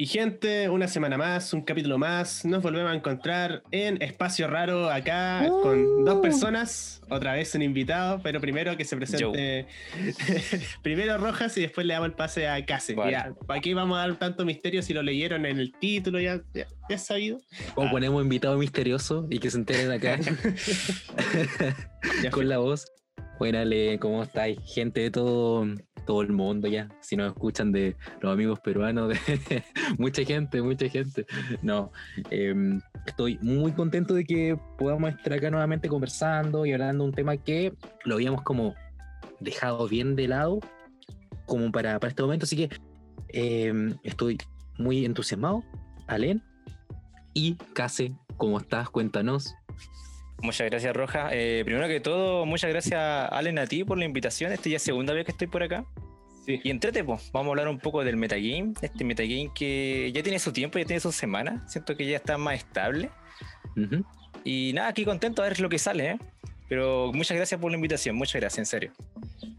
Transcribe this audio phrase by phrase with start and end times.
[0.00, 4.88] Y gente, una semana más, un capítulo más, nos volvemos a encontrar en Espacio Raro
[4.88, 9.66] acá con dos personas, otra vez un invitado, pero primero que se presente
[10.82, 12.96] primero Rojas y después le damos el pase a Case.
[13.48, 16.96] aquí vamos a dar tanto misterio si lo leyeron en el título, ya, ya, ya
[16.96, 17.36] sabido.
[17.74, 17.90] O ah.
[17.90, 20.18] ponemos invitado misterioso y que se enteren acá
[22.30, 22.90] con la voz.
[23.38, 23.66] Buena,
[23.98, 24.60] ¿cómo estáis?
[24.64, 25.66] Gente de todo
[26.00, 29.16] todo el mundo ya, si nos escuchan de los amigos peruanos, de
[29.98, 31.26] mucha gente, mucha gente.
[31.62, 31.92] No,
[32.30, 37.14] em, estoy muy contento de que podamos estar acá nuevamente conversando y hablando de un
[37.14, 37.72] tema que
[38.04, 38.74] lo habíamos como
[39.40, 40.60] dejado bien de lado,
[41.46, 42.70] como para, para este momento, así que
[43.28, 44.38] em, estoy
[44.78, 45.62] muy entusiasmado,
[46.06, 46.42] Alen,
[47.34, 48.90] y Case, ¿cómo estás?
[48.90, 49.54] Cuéntanos.
[50.42, 51.28] Muchas gracias, Roja.
[51.32, 52.98] Eh, primero que todo, muchas gracias,
[53.30, 54.52] Allen, a ti por la invitación.
[54.52, 55.84] Esta ya es segunda vez que estoy por acá.
[56.46, 56.60] Sí.
[56.64, 58.72] Y entrete, pues, vamos a hablar un poco del metagame.
[58.80, 61.70] Este metagame que ya tiene su tiempo, ya tiene sus semanas.
[61.70, 63.10] Siento que ya está más estable.
[64.44, 66.18] Y nada, aquí contento a ver lo que sale, ¿eh?
[66.70, 68.92] Pero muchas gracias por la invitación, muchas gracias, en serio.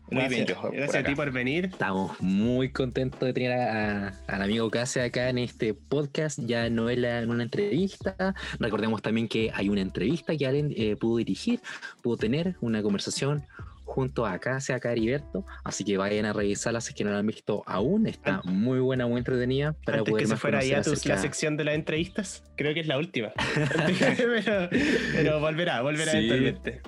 [0.09, 0.55] Muy bien, yo.
[0.71, 1.65] Gracias a ti por venir.
[1.65, 6.39] Estamos muy contentos de tener al amigo Case acá en este podcast.
[6.39, 8.33] Ya no es una entrevista.
[8.59, 11.59] Recordemos también que hay una entrevista que Allen eh, pudo dirigir,
[12.01, 13.45] pudo tener una conversación
[13.91, 17.19] junto a Casia, a Heriberto, así que vayan a revisarla si es que no la
[17.19, 19.75] han visto aún, está muy buena, muy entretenida.
[19.85, 22.87] Para Antes que se fuera ya tu, la sección de las entrevistas, creo que es
[22.87, 23.33] la última,
[25.13, 26.81] pero, volverá, volverá eventualmente.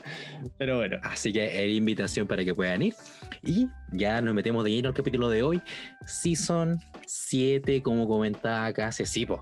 [0.58, 0.98] Pero bueno.
[1.04, 2.94] Así que es invitación para que puedan ir.
[3.42, 5.62] Y ya nos metemos de lleno al capítulo de hoy,
[6.06, 9.42] Season 7, como comentaba sí, pues,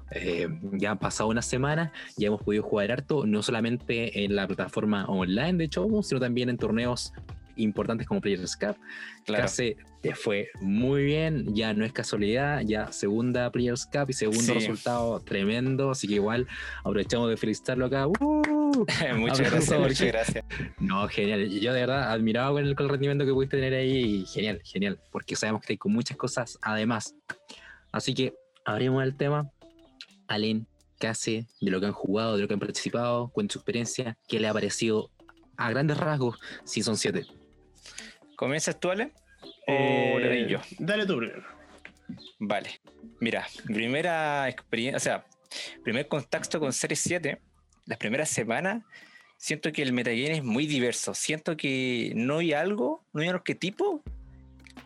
[0.74, 5.06] ya han pasado unas semanas, ya hemos podido jugar harto, no solamente en la plataforma
[5.06, 7.14] online de hecho, sino también en torneos
[7.56, 8.76] importantes como Players Cup.
[9.26, 9.44] Claro.
[9.44, 9.78] Case
[10.16, 15.92] fue muy bien, ya no es casualidad, ya segunda Players Cup y segundo resultado tremendo,
[15.92, 16.48] así que igual
[16.80, 18.08] aprovechamos de felicitarlo acá.
[18.08, 18.61] ¡Uh!
[19.16, 20.46] muchas gracias, muchas gracias.
[20.80, 24.26] No, genial, yo de verdad admirado con el, con el rendimiento que pudiste tener ahí,
[24.26, 27.16] genial, genial, porque sabemos que hay con muchas cosas además.
[27.92, 28.34] Así que
[28.66, 29.50] abrimos el tema.
[30.28, 30.68] Allen,
[31.00, 33.30] ¿qué hace de lo que han jugado, de lo que han participado?
[33.30, 35.12] Cuenta su experiencia, ¿qué le ha parecido
[35.58, 37.26] a grandes rasgos Season 7?
[38.36, 39.12] ¿Comienzas tú, Ale?
[39.68, 40.60] ¿O le yo?
[40.60, 41.44] Eh, dale tú primero.
[42.40, 42.82] Vale.
[43.20, 45.26] Mira, primera experiencia, o sea,
[45.84, 47.42] primer contacto con Series 7,
[47.92, 48.84] las primeras semanas,
[49.38, 51.14] siento que el metagame es muy diverso.
[51.14, 54.02] Siento que no hay algo, no hay un arquetipo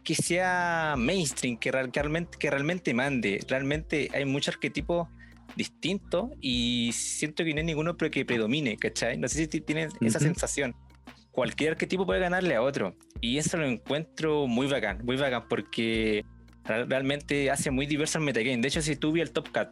[0.04, 3.40] que sea mainstream, que, realmente, que realmente mande.
[3.48, 5.08] Realmente hay muchos arquetipos
[5.56, 9.18] distintos y siento que no hay ninguno que predomine, ¿cachai?
[9.18, 10.76] No sé si tienen esa sensación
[11.36, 12.96] cualquier arquetipo puede ganarle a otro.
[13.22, 16.26] Y eso lo encuentro muy bacán, muy bacán, porque
[16.64, 18.58] realmente hace muy diverso el metagame.
[18.58, 19.68] De hecho, si tú vi el top cut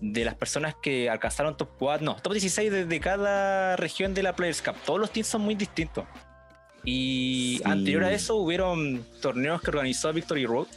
[0.00, 4.34] de las personas que alcanzaron top 4, no, top 16 desde cada región de la
[4.36, 6.04] Players Cup, todos los teams son muy distintos.
[6.84, 10.68] Y anterior a eso hubieron torneos que organizó Victory Road,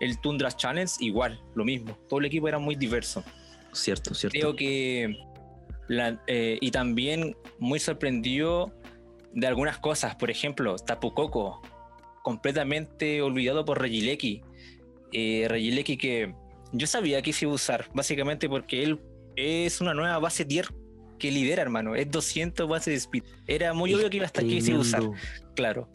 [0.00, 1.96] el Tundra Challenge, igual, lo mismo.
[2.08, 3.22] Todo el equipo era muy diverso.
[3.72, 4.38] Cierto, cierto.
[4.38, 5.16] Creo que.
[6.26, 8.72] Eh, y también muy sorprendido
[9.32, 10.16] de algunas cosas.
[10.16, 11.62] Por ejemplo, Tapu Koko,
[12.22, 14.42] completamente olvidado por Regileki.
[15.12, 16.34] Eh, Regileki que
[16.72, 19.00] yo sabía que se iba a usar, básicamente porque él
[19.36, 20.66] es una nueva base tier
[21.18, 21.94] que lidera, hermano.
[21.94, 23.22] Es 200 bases de speed.
[23.46, 25.02] Era muy obvio que iba a estar aquí se iba a usar.
[25.54, 25.88] Claro.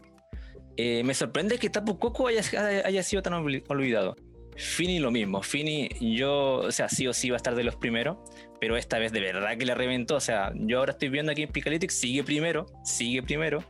[0.78, 2.42] Eh, me sorprende que Tapu Koko haya,
[2.86, 4.16] haya sido tan olvidado.
[4.56, 5.42] Fini lo mismo.
[5.44, 8.18] Fini, yo, o sea, sí o sí va a estar de los primeros,
[8.62, 10.16] pero esta vez de verdad que le reventó.
[10.16, 13.64] O sea, yo ahora estoy viendo aquí en Picalytics, sigue primero, sigue primero.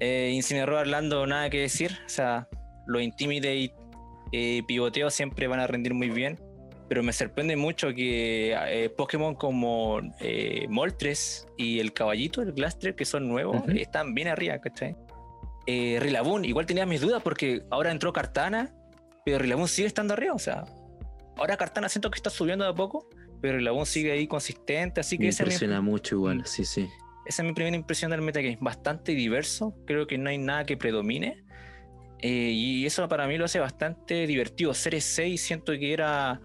[0.00, 1.98] Eh, Incineroar Orlando, nada que decir.
[2.06, 2.48] O sea,
[2.86, 3.74] los Intimidate
[4.32, 6.38] eh, pivoteo siempre van a rendir muy bien.
[6.88, 12.94] Pero me sorprende mucho que eh, Pokémon como eh, Moltres y el Caballito, el Glaster,
[12.94, 14.94] que son nuevos, están bien arriba, ¿cachai?
[15.66, 18.74] Eh, Rillaboom, igual tenía mis dudas porque ahora entró Cartana
[19.24, 20.64] pero Rillaboom sigue estando arriba, o sea,
[21.36, 23.08] ahora Cartana siento que está subiendo de a poco,
[23.40, 25.24] pero Rillaboom sigue ahí consistente, así que...
[25.24, 26.88] Me impresiona mucho igual, sí, sí.
[27.24, 30.76] Esa es mi primera impresión del metagame, bastante diverso, creo que no hay nada que
[30.76, 31.44] predomine,
[32.22, 34.72] eh, y eso para mí lo hace bastante divertido.
[34.72, 36.40] Series 6 siento que era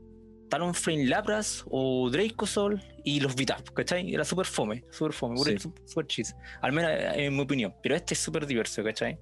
[0.49, 4.13] Talonflame Lapras o Dracosol y los Vitap, ¿cachai?
[4.13, 5.37] Era súper fome, súper fome,
[5.85, 9.19] súper cheese, al menos en mi opinión, pero este es súper diverso, ¿cachai?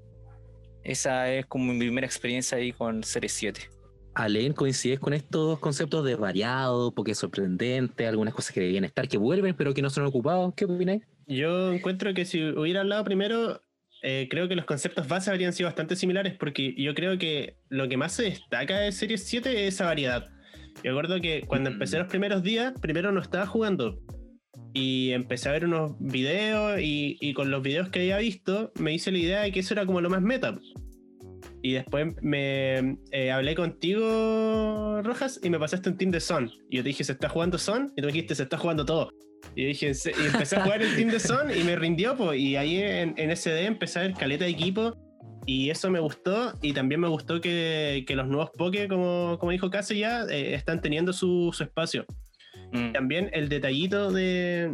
[0.84, 3.69] Esa es como mi primera experiencia ahí con Series 7.
[4.13, 9.18] Alen, ¿coincides con estos conceptos de variado, porque sorprendente, algunas cosas que debían estar, que
[9.18, 10.54] vuelven, pero que no son ocupados?
[10.56, 11.04] ¿Qué opináis?
[11.28, 13.62] Yo encuentro que si hubiera hablado primero,
[14.07, 17.90] eh, creo que los conceptos base habrían sido bastante similares, porque yo creo que lo
[17.90, 20.30] que más se destaca de Series 7 es esa variedad.
[20.84, 22.00] Y recuerdo que cuando empecé Mm.
[22.02, 24.00] los primeros días, primero no estaba jugando.
[24.74, 28.94] Y empecé a ver unos videos y, y con los videos que había visto me
[28.94, 30.54] hice la idea de que eso era como lo más meta.
[31.65, 36.51] Y después me eh, hablé contigo, Rojas, y me pasaste un team de Son.
[36.69, 37.91] Y yo te dije, ¿se está jugando Son?
[37.97, 39.09] Y tú dijiste, se está jugando todo.
[39.56, 42.39] Y yo dije, y empecé a jugar el team de Son y me rindió, pues.
[42.39, 44.95] Y ahí en, en SD empecé a ver caleta de equipo.
[45.47, 46.53] Y eso me gustó.
[46.62, 50.53] Y también me gustó que, que los nuevos Poké, como, como dijo Case ya, eh,
[50.53, 52.06] están teniendo su, su espacio.
[52.73, 52.91] Mm.
[52.91, 54.71] También el detallito de,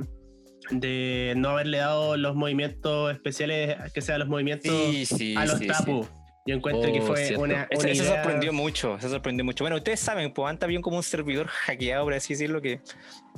[0.71, 5.57] de no haberle dado los movimientos especiales, que sean los movimientos Sí, sí, a los
[5.57, 6.05] sí, Tapu.
[6.45, 7.43] Yo encuentro que Oh, fue cierto.
[7.43, 9.63] una, Eso, una eso idea- sorprendió mucho, eso sorprendió mucho.
[9.63, 12.81] Bueno, ustedes saben, pues anda bien como un servidor hackeado, por así decirlo, que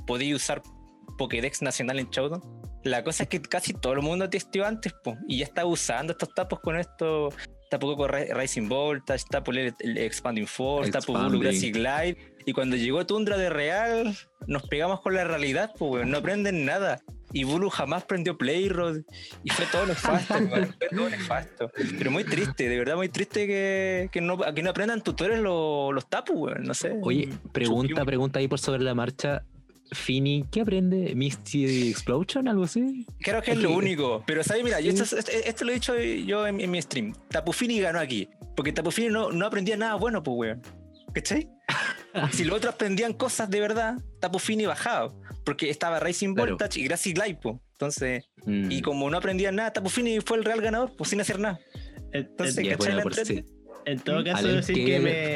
[0.08, 0.62] podía usar
[1.18, 2.42] Pokédex nacional en Showdown.
[2.84, 6.12] La cosa es que casi todo el mundo testeó antes, pues, y ya estaba usando
[6.14, 7.30] estos tapos con esto.
[7.70, 11.42] Tapu Coco Ra- Rising Voltage, Tapu el, el Expanding Force, Bulu Expanding.
[11.42, 12.18] Grassy Glide.
[12.46, 14.16] Y cuando llegó Tundra de Real,
[14.48, 17.02] nos pegamos con la realidad, pues, no aprenden nada.
[17.34, 19.02] Y Bulu jamás prendió Playrod.
[19.44, 21.72] Y fue todo nefasto, fue todo nefasto.
[21.98, 25.94] Pero muy triste, de verdad muy triste que, que, no, que no aprendan tutores los,
[25.94, 26.94] los tapus, weón, no sé.
[27.02, 28.06] Oye, pregunta, Chupium.
[28.06, 29.44] pregunta ahí por sobre la marcha.
[29.92, 31.14] Fini, ¿qué aprende?
[31.16, 32.48] ¿Misty Explosion?
[32.48, 33.06] ¿Algo así?
[33.20, 34.24] Creo que es lo único.
[34.26, 34.64] Pero, ¿sabes?
[34.64, 37.14] Mira, yo esto, esto- esto lo he dicho yo en, en mi stream.
[37.30, 38.28] Tapufini ganó aquí.
[38.56, 40.62] Porque Tapufini no, no aprendía nada bueno, pues, weón.
[41.14, 41.48] ¿Cachai?
[42.32, 45.14] si los otros aprendían cosas de verdad, Tapufini bajaba.
[45.46, 46.52] Porque estaba Racing Claro.
[46.52, 47.56] Voltage y Grassy Glide, pues.
[47.74, 51.40] Entonces, Mm, y como no aprendían nada, Tapufini fue el real ganador, pues sin hacer
[51.40, 51.60] nada.
[52.12, 53.46] En- Entonces, en,
[53.86, 55.36] en todo caso, Alem, decir que me,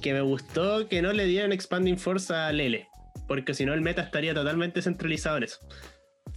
[0.00, 2.86] que me gustó que no le dieran Expanding Force a Lele.
[3.26, 5.58] Porque si no, el meta estaría totalmente centralizado en eso.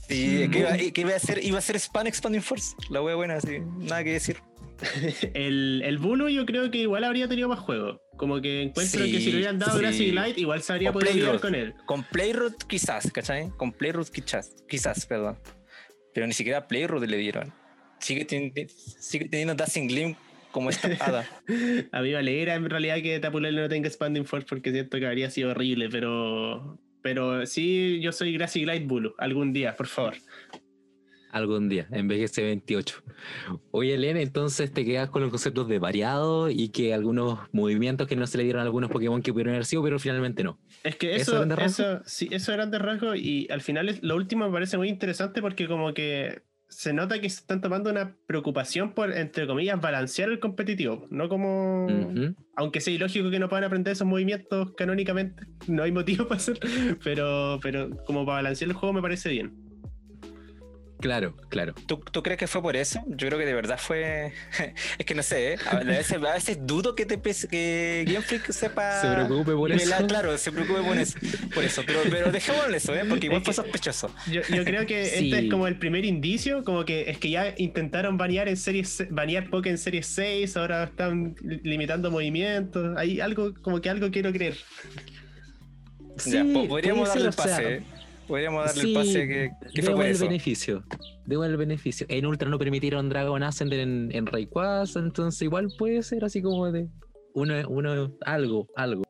[0.08, 2.76] Sí, que iba, que iba a ser, iba a ser Span Expanding Force.
[2.90, 4.38] La wea buena, así, nada que decir.
[5.34, 8.02] el, el Bulu yo creo que igual habría tenido más juego.
[8.18, 9.80] Como que encuentro Sí, que si le hubieran dado sí.
[9.80, 11.74] Grassy Light, igual se habría podido lidiar con él.
[11.86, 13.50] Con Playroot quizás, ¿cachai?
[13.58, 15.38] Con Playroot quizás, quizás, perdón.
[16.14, 17.52] Pero ni siquiera Playroot le dieron.
[18.00, 20.16] Sigue, teni- sigue teniendo Dancing Gleam
[20.52, 21.26] como estampada.
[21.92, 25.06] A mí me alegra en realidad que Tapulele no tenga Expanding Force porque siento que
[25.08, 26.78] habría sido horrible, pero.
[27.04, 30.14] Pero sí, yo soy Grassy Glide Bulu, algún día, por favor.
[31.32, 33.04] Algún día, en vez de ese 28.
[33.72, 38.16] Oye, Elena, entonces te quedas con los conceptos de variado y que algunos movimientos que
[38.16, 40.60] no se le dieron a algunos Pokémon que pudieron haber sido, pero finalmente no.
[40.84, 44.16] Es que ¿Eso eso, eso, sí, eso eran de rasgo y al final es- lo
[44.16, 48.16] último me parece muy interesante porque como que se nota que se están tomando una
[48.28, 52.14] preocupación por, entre comillas, balancear el competitivo, no como...
[52.56, 56.60] Aunque sea ilógico que no puedan aprender esos movimientos canónicamente, no hay motivo para hacer,
[57.04, 59.71] pero, pero como para balancear el juego me parece bien.
[61.02, 61.74] Claro, claro.
[61.88, 63.02] ¿Tú, ¿Tú crees que fue por eso?
[63.08, 64.32] Yo creo que de verdad fue.
[64.98, 65.58] es que no sé, ¿eh?
[65.70, 69.02] a veces, a veces dudo que, te que Game Freak sepa.
[69.02, 70.08] Se preocupe por eso.
[70.08, 71.18] Claro, se preocupe por eso.
[71.54, 71.82] Por eso.
[71.86, 73.04] Pero, pero dejémoslo en eso, ¿eh?
[73.10, 74.14] porque igual Es fue que- sospechoso.
[74.32, 75.26] Yo, yo creo que Sí.
[75.32, 79.04] este es como el primer indicio, como que es que ya intentaron banear en series,
[79.10, 82.96] banear Poké en series 6, ahora están li- limitando movimientos.
[82.98, 84.56] Hay algo, como que algo quiero creer.
[86.26, 87.74] ya, Sí, podríamos puede darle el o sea, pase.
[87.76, 87.82] ¿eh?
[88.32, 90.24] Podríamos darle sí, el pase que, que fue por el eso.
[90.24, 90.86] beneficio.
[91.26, 92.06] Debo el beneficio.
[92.08, 96.72] En Ultra no permitieron Dragon Ascender en, en Rayquaza, entonces igual puede ser así como
[96.72, 96.88] de
[97.34, 99.04] uno, uno algo, algo.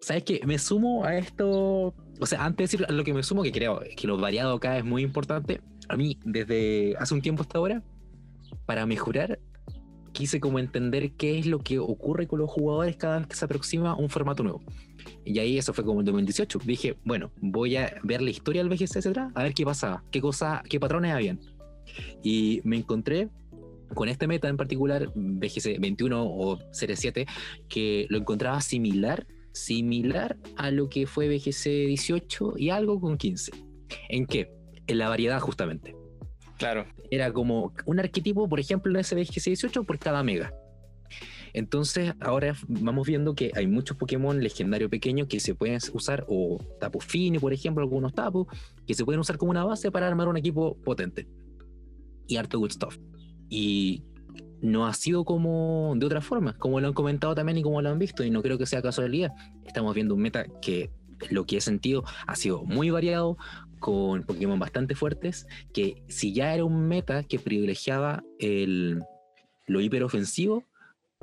[0.00, 0.40] ¿Sabes qué?
[0.46, 1.94] Me sumo a esto.
[2.18, 4.78] O sea, antes de decir lo que me sumo, que creo que lo variado acá
[4.78, 5.60] es muy importante.
[5.90, 7.82] A mí, desde hace un tiempo hasta ahora,
[8.64, 9.38] para mejorar,
[10.16, 13.44] quise como entender qué es lo que ocurre con los jugadores cada vez que se
[13.44, 14.62] aproxima un formato nuevo.
[15.26, 16.60] Y ahí eso fue como en 2018.
[16.64, 20.22] Dije, bueno, voy a ver la historia del BGC, etcétera, a ver qué pasaba, qué
[20.22, 21.38] cosa, qué patrones habían.
[22.22, 23.28] Y me encontré
[23.94, 27.26] con este meta en particular, BGC 21 o Series 7,
[27.68, 33.52] que lo encontraba similar, similar a lo que fue BGC 18 y algo con 15.
[34.08, 34.50] ¿En qué?
[34.86, 35.94] En la variedad justamente.
[36.58, 36.86] Claro.
[37.10, 40.52] Era como un arquetipo, por ejemplo, en ese BGC 18 por cada mega.
[41.52, 46.58] Entonces, ahora vamos viendo que hay muchos Pokémon legendarios pequeños que se pueden usar, o
[46.80, 48.46] Tapu Fini, por ejemplo, algunos Tapu,
[48.86, 51.26] que se pueden usar como una base para armar un equipo potente.
[52.26, 52.98] Y harto good stuff.
[53.48, 54.04] Y
[54.60, 57.88] no ha sido como de otra forma, como lo han comentado también y como lo
[57.88, 59.32] han visto, y no creo que sea casualidad.
[59.64, 60.90] Estamos viendo un meta que
[61.30, 63.38] lo que he sentido ha sido muy variado,
[63.78, 69.02] con Pokémon bastante fuertes, que si ya era un meta que privilegiaba el,
[69.66, 70.64] lo hiperofensivo,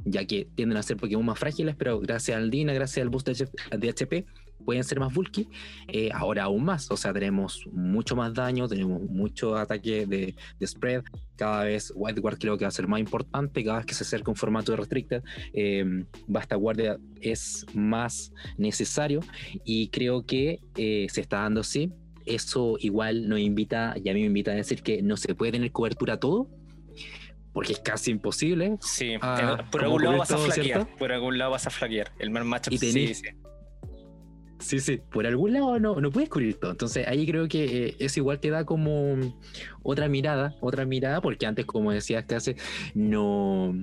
[0.05, 3.27] ya que tienden a ser Pokémon más frágiles, pero gracias al Dina, gracias al boost
[3.27, 4.25] de de HP,
[4.63, 5.47] pueden ser más bulky,
[5.87, 6.89] eh, ahora aún más.
[6.91, 11.03] O sea, tenemos mucho más daño, tenemos mucho ataque de, spread.
[11.35, 13.63] Cada vez White Guard creo que va a ser más importante.
[13.63, 19.21] Cada vez que se acerca un formato de Restricted, eh, Basta Guardia es más necesario.
[19.63, 21.91] Y creo que eh, se está dando así.
[22.25, 25.53] Eso igual nos invita, y a mí me invita a decir que no se puede
[25.53, 26.47] tener cobertura todo,
[27.53, 28.77] porque es casi imposible.
[28.81, 29.15] Sí,
[29.71, 30.87] por algún lado vas a flaquear.
[30.97, 32.11] Por algún lado vas a flaquear.
[32.19, 33.23] El mal macho y sí, sí.
[34.59, 36.71] Sí, sí, por algún lado no, no puedes cubrir todo.
[36.71, 39.17] Entonces ahí creo que eh, es igual te da como
[39.81, 42.55] otra mirada, otra mirada, porque antes, como decías, que hace,
[42.93, 43.75] no.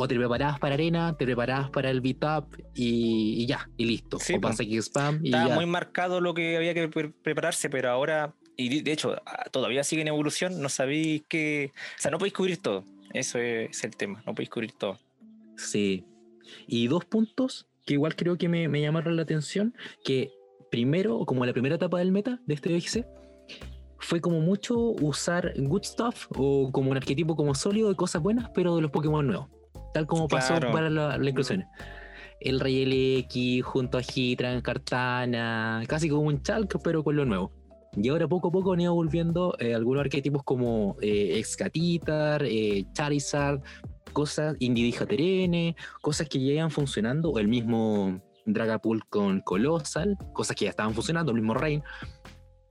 [0.00, 4.20] O te preparabas para arena, te preparabas para el beat y, y ya, y listo.
[4.20, 7.90] Sí, o pasa aquí spam y Estaba muy marcado lo que había que prepararse, pero
[7.90, 11.72] ahora, y de hecho, ah, todavía sigue en evolución, no sabéis que.
[11.74, 12.84] O sea, no podéis cubrir todo.
[13.12, 15.00] Eso es el tema, no podéis cubrir todo.
[15.56, 16.04] Sí.
[16.68, 19.74] Y dos puntos que igual creo que me, llamaron la atención,
[20.04, 20.30] que
[20.70, 23.06] primero, como la primera etapa del meta de este BGC,
[23.98, 28.50] fue como mucho usar good stuff o como un arquetipo como sólido de cosas buenas,
[28.54, 29.48] pero de los Pokémon nuevos,
[29.92, 31.64] tal como pasó para la, la inclusión.
[32.40, 32.84] El Rey
[33.24, 37.52] LX junto a Hitran, Cartana, casi como un Chalk, pero con lo nuevo.
[37.96, 42.84] Y ahora poco a poco han ido volviendo eh, algunos arquetipos como eh, Excatitar, eh,
[42.92, 43.60] Charizard,
[44.12, 50.66] cosas, Indidija Terene, cosas que llegan funcionando, o el mismo Dragapult con Colossal, cosas que
[50.66, 51.82] ya estaban funcionando, el mismo Rain,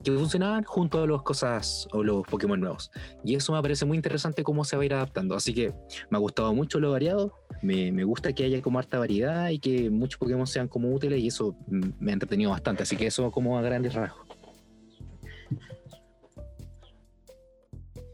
[0.02, 2.90] que funcionaban junto a las cosas o los Pokémon nuevos.
[3.24, 5.34] Y eso me parece muy interesante cómo se va a ir adaptando.
[5.34, 5.72] Así que
[6.10, 9.58] me ha gustado mucho lo variado, me, me gusta que haya como harta variedad y
[9.58, 12.84] que muchos Pokémon sean como útiles y eso me ha entretenido bastante.
[12.84, 14.28] Así que eso como a grandes rasgos.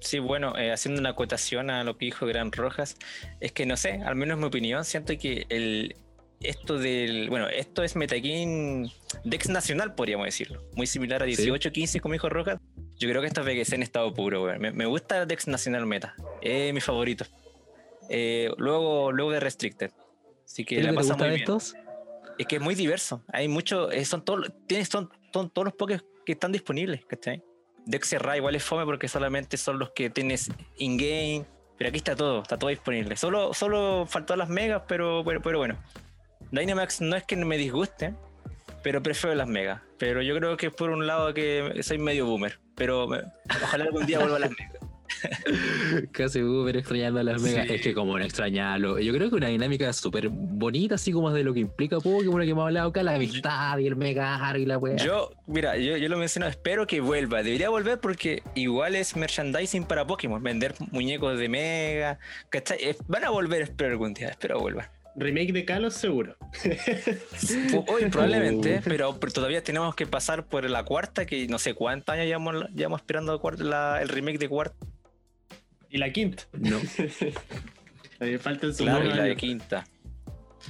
[0.04, 2.96] Sí, bueno, eh, haciendo una acotación a lo que dijo Gran Rojas,
[3.40, 5.96] es que no sé, al menos en mi opinión, siento que el,
[6.40, 7.28] esto del.
[7.30, 8.90] Bueno, esto es Metagame
[9.24, 10.62] Dex Nacional, podríamos decirlo.
[10.74, 12.58] Muy similar a 18-15, como dijo Rojas.
[12.98, 16.14] Yo creo que esto es en estado puro, Me, me, gusta Dex Nacional Meta.
[16.40, 17.24] Es mi favorito.
[18.08, 19.90] Eh, luego, luego de Restricted.
[20.44, 21.40] Así que la pasa muy bien.
[21.40, 21.74] Estos?
[22.38, 23.22] Es que es muy diverso.
[23.32, 23.90] Hay mucho.
[23.90, 24.46] Eh, son, todos
[24.88, 27.42] son, son todos los pokés que están disponibles, ¿cachai?
[27.86, 31.44] Dexerra igual es fome porque solamente son los que tienes in-game.
[31.76, 33.16] Pero aquí está todo, está todo disponible.
[33.16, 35.78] Solo, solo faltó las megas, pero, pero, pero bueno.
[36.54, 38.14] Dynamax no es que me disguste,
[38.82, 39.80] pero prefiero las megas.
[39.99, 42.58] Pero yo creo que es por un lado que soy medio boomer.
[42.75, 43.08] Pero
[43.62, 44.84] ojalá algún día vuelva a las megas.
[46.12, 47.68] Casi Uber extrañando a las megas.
[47.68, 48.99] Es que como no extrañarlo.
[48.99, 52.50] Yo creo que una dinámica súper bonita, así como de lo que implica Pokémon, que
[52.50, 54.96] hemos hablado acá, la amistad y el mega y la wea.
[54.96, 57.42] Yo, mira, yo, yo lo menciono, espero que vuelva.
[57.42, 60.42] Debería volver porque igual es merchandising para Pokémon.
[60.42, 62.18] Vender muñecos de mega.
[63.08, 64.28] Van a volver, espero algún día.
[64.28, 64.90] Espero vuelva.
[65.16, 66.37] Remake de Kalos seguro.
[67.87, 72.26] Hoy probablemente, pero, todavía tenemos que pasar por la cuarta, que no sé cuántos años
[72.26, 73.40] llevamos, llevamos esperando
[74.00, 74.87] el remake de cuarta.
[75.90, 76.44] Y la quinta.
[76.52, 76.78] No.
[78.40, 79.87] falta el Claro, y la de quinta.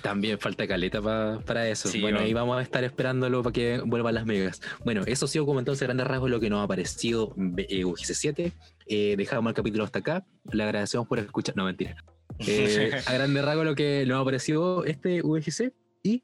[0.03, 1.01] También falta caleta
[1.47, 1.89] para eso.
[2.01, 4.61] bueno, ahí vamos a estar esperándolo para que vuelvan las megas.
[4.85, 8.53] Bueno, eso ha sido como entonces grandes rasgos lo que nos ha parecido eh, UGC7.
[8.87, 10.27] Eh, dejamos el capítulo hasta acá.
[10.51, 11.57] Le agradecemos por escuchar.
[11.57, 11.97] No, mentira.
[12.38, 15.73] Eh, a grandes rasgos lo que nos ha parecido este UGC.
[16.03, 16.23] ¿Y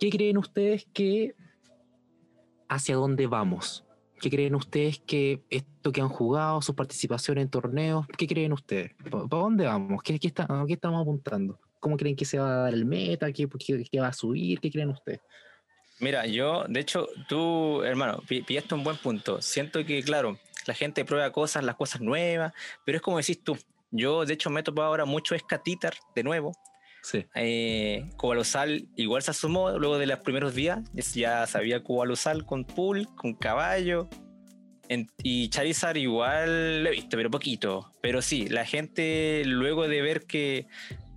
[0.00, 1.34] qué creen ustedes que
[2.68, 3.84] hacia dónde vamos?
[4.20, 8.92] ¿Qué creen ustedes que esto que han jugado, su participación en torneos, qué creen ustedes?
[9.10, 10.00] ¿Para dónde vamos?
[10.02, 11.58] ¿Qué, qué, qué estamos apuntando?
[11.80, 13.32] ¿Cómo creen que se va a dar el meta?
[13.32, 13.48] ¿Qué,
[13.90, 14.60] qué, va a subir?
[14.60, 15.20] ¿Qué creen ustedes?
[15.98, 19.42] Mira, yo, de hecho, tú, hermano, pillaste un buen punto.
[19.42, 22.52] Siento que, claro, la gente prueba cosas, las cosas nuevas,
[22.84, 23.58] pero es como decís tú.
[23.92, 26.52] Yo, de hecho, me he topado ahora mucho Escatitar de nuevo.
[27.02, 27.26] Sí.
[27.34, 28.08] Eh,
[28.96, 30.80] igual se asomó luego de los primeros días.
[31.14, 34.08] Ya sabía Cobalosal con Pool, con Caballo.
[35.22, 37.92] y Charizard igual lo he visto, pero poquito.
[38.00, 40.66] Pero sí, la gente luego de ver que.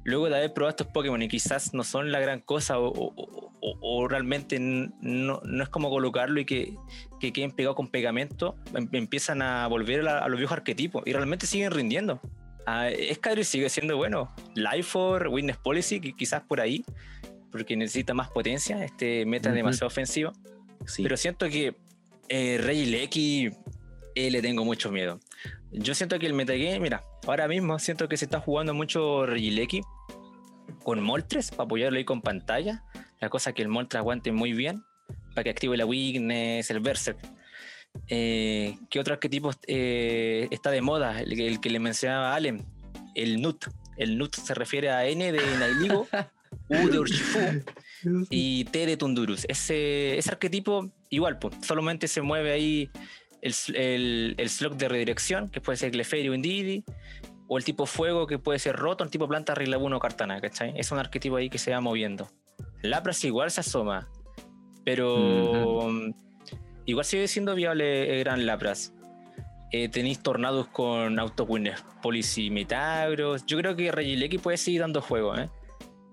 [0.03, 4.60] Luego de haber probado estos Pokémon y quizás no son la gran cosa o, realmente
[4.60, 6.75] no, es como colocarlo y que,
[7.20, 11.13] que queden pegados con pegamento, em, empiezan a volver a, a los viejos arquetipos y
[11.13, 12.22] realmente siguen rindiendo.
[12.66, 12.90] Ah,
[13.44, 14.34] sigue siendo bueno.
[14.56, 16.84] Life for Witness Policy, quizás por ahí,
[17.52, 18.84] porque necesita más potencia.
[18.84, 20.34] Este meta es demasiado ofensivo.
[20.98, 21.76] Pero siento que
[22.30, 23.52] eh, Rey Lecky
[24.16, 25.20] eh, le tengo mucho miedo.
[25.72, 29.82] Yo siento que el metagame, mira, ahora mismo siento que se está jugando mucho Lecky
[30.84, 32.84] con Moltres para apoyarlo ahí con pantalla.
[33.20, 34.84] La cosa que el Moltres aguante muy bien
[35.34, 37.20] para que active la weakness, el Berserk.
[38.08, 41.22] Eh, ¿Qué otro arquetipo eh, está de moda?
[41.22, 42.66] El, que le mencionaba Allen,
[43.16, 43.66] el Nut.
[43.98, 46.08] El Nut se refiere a N de Nailigo,
[46.70, 47.40] U de Urshifu
[48.30, 49.46] y T de Tundurus.
[49.48, 52.90] Ese, ese arquetipo, igual, pues, solamente se mueve ahí
[53.42, 56.84] el, el, el slot de redirección, que puede ser Clefairy o Indidi,
[57.48, 60.74] o el tipo fuego, que puede ser Roto, el tipo planta, Rilabuno o Cartana, ¿cachai?
[60.78, 62.30] Es un arquetipo ahí que se va moviendo.
[62.82, 64.10] Lapras igual se asoma,
[64.84, 65.90] pero
[66.86, 68.94] igual sigue siendo viable el Gran Lapras.
[69.72, 73.46] Eh, tenéis tornados con Autowinner, Policy Metagros.
[73.46, 75.50] Yo creo que Regileki puede seguir dando juego, ¿eh?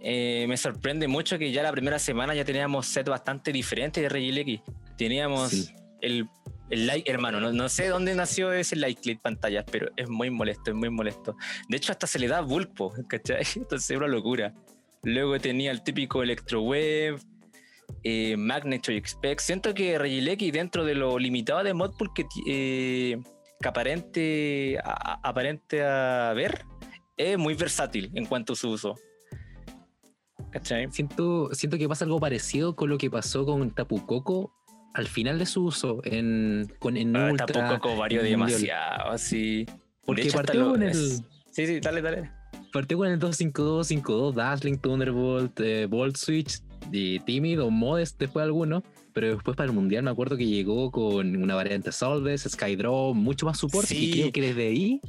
[0.01, 4.09] Eh, me sorprende mucho que ya la primera semana ya teníamos set bastante diferentes de
[4.09, 4.61] Regileki.
[4.97, 6.29] Teníamos el,
[6.71, 10.71] el like, hermano, no, sé dónde nació ese like click pantalla, pero es muy molesto,
[10.71, 11.37] es muy molesto.
[11.69, 13.45] De hecho, hasta se le da bulpo, ¿cachai?
[13.55, 14.55] Entonces es una locura.
[15.05, 17.21] Luego tenía el típico Electroweb,
[18.03, 19.41] eh, Magneto Expect.
[19.41, 23.19] Siento que Regileki, dentro de lo limitado de Modpool que, eh,
[23.61, 26.65] que aparente, aparente a ver,
[27.17, 28.97] es muy versátil en cuanto a su uso.
[30.91, 34.53] Siento, siento que pasa algo parecido con lo que pasó con Tapu Koko
[34.95, 39.67] al final de su uso en, con en ah, Tapu Koko varió demasiado, así.
[40.05, 40.95] Porque partió con el.
[40.95, 42.31] Sí, sí, dale, dale.
[42.73, 48.83] Partió con el 252, 52, Dazzling, Thunderbolt, eh, Bolt Switch, y tímido, Modest después algunos,
[49.13, 53.47] pero después para el mundial me acuerdo que llegó con una variante Solves, Skydraw, mucho
[53.47, 55.01] más soporte y creo que desde ahí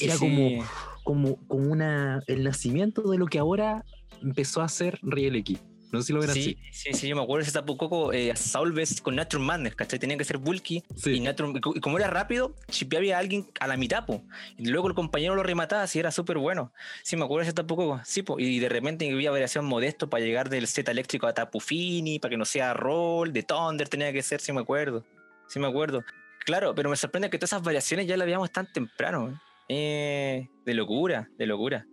[0.00, 0.64] era como,
[1.04, 3.84] como, como una, el nacimiento de lo que ahora
[4.22, 5.60] empezó a hacer Real X.
[5.92, 6.58] No sé si lo ven sí, así.
[6.72, 9.98] Sí, sí, yo me acuerdo de ese Tapu eh, Salves con Natural Madness, ¿cachai?
[9.98, 10.82] Tenía que ser bulky.
[11.04, 14.22] Y, y, como era rápido, chipeaba a alguien a la mitad, po.
[14.58, 16.72] Y luego el compañero lo remataba, así era súper bueno.
[17.02, 18.38] Sí, me acuerdo de ese Tapu Sí, po.
[18.38, 22.30] Y de repente había variación modesto para llegar del Z eléctrico a Tapu Fini, para
[22.30, 25.04] que no sea roll, de Thunder tenía que ser, sí me acuerdo.
[25.48, 26.04] Sí me acuerdo.
[26.44, 29.40] Claro, pero me sorprende que todas esas variaciones ya las veíamos tan temprano.
[29.68, 31.86] Eh, de locura, de locura.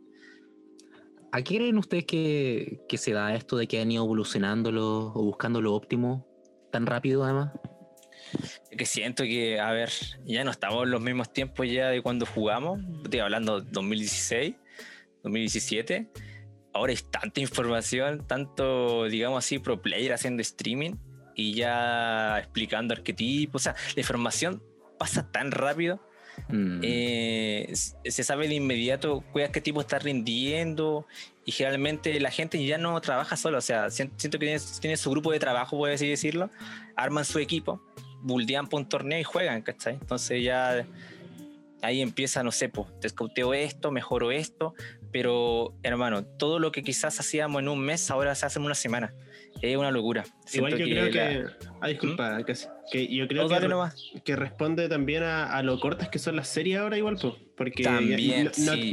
[1.33, 5.61] ¿A qué creen ustedes que, se da esto de que han ido evolucionándolo o buscando
[5.61, 6.27] lo óptimo
[6.71, 7.51] tan rápido además?
[8.77, 9.89] que siento que, a ver,
[10.25, 14.55] ya no estamos en los mismos tiempos ya de cuando jugamos, estoy hablando 2016,
[15.23, 16.11] 2017,
[16.71, 20.97] ahora hay tanta información, tanto, digamos así, pro player haciendo streaming
[21.35, 24.63] y ya explicando arquetipos, o sea, la información
[24.99, 25.99] pasa tan rápido
[26.49, 26.79] Mm.
[26.83, 31.07] Eh, se sabe de inmediato qué tipo está rindiendo
[31.45, 35.31] y generalmente la gente ya no trabaja solo, o sea, siento que tiene, su grupo
[35.31, 36.49] de trabajo, puede así decirlo,
[36.95, 37.81] arman su equipo,
[38.21, 39.95] buldean por un torneo y juegan, ¿cachai?
[39.95, 40.85] Entonces ya
[41.81, 44.73] ahí empieza, no sé, pues, descauteo esto, mejoro esto,
[45.11, 48.75] pero hermano, todo lo que quizás hacíamos en un mes, ahora se hace en una
[48.75, 49.13] semana
[49.61, 50.23] es una locura.
[50.51, 51.45] Igual yo creo que.
[51.83, 52.45] Ah, disculpa, ¿Mm?
[52.93, 56.97] que, yo creo que, que, responde también a, lo cortas que son las series ahora,
[56.97, 57.33] igual, pues.
[57.57, 57.83] Porque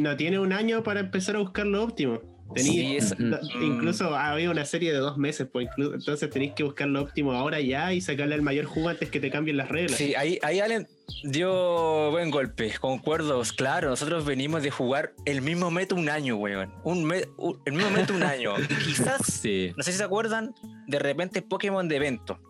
[0.00, 2.20] no, tiene un año para empezar a buscar lo óptimo.
[2.50, 3.62] Mm.
[3.62, 7.60] incluso había una serie de dos meses, pues entonces tenéis que buscar lo óptimo ahora
[7.60, 9.96] ya y sacarle al mayor jugo antes que te cambien las reglas.
[9.96, 10.88] Sí, ahí, ahí Allen
[11.22, 16.72] dio buen golpe, concuerdo, claro, nosotros venimos de jugar el mismo meta un año, weón.
[16.82, 18.54] Un, el mismo meta un año.
[18.84, 19.44] quizás,
[19.76, 20.52] no sé si se acuerdan,
[20.88, 22.40] de repente Pokémon de evento,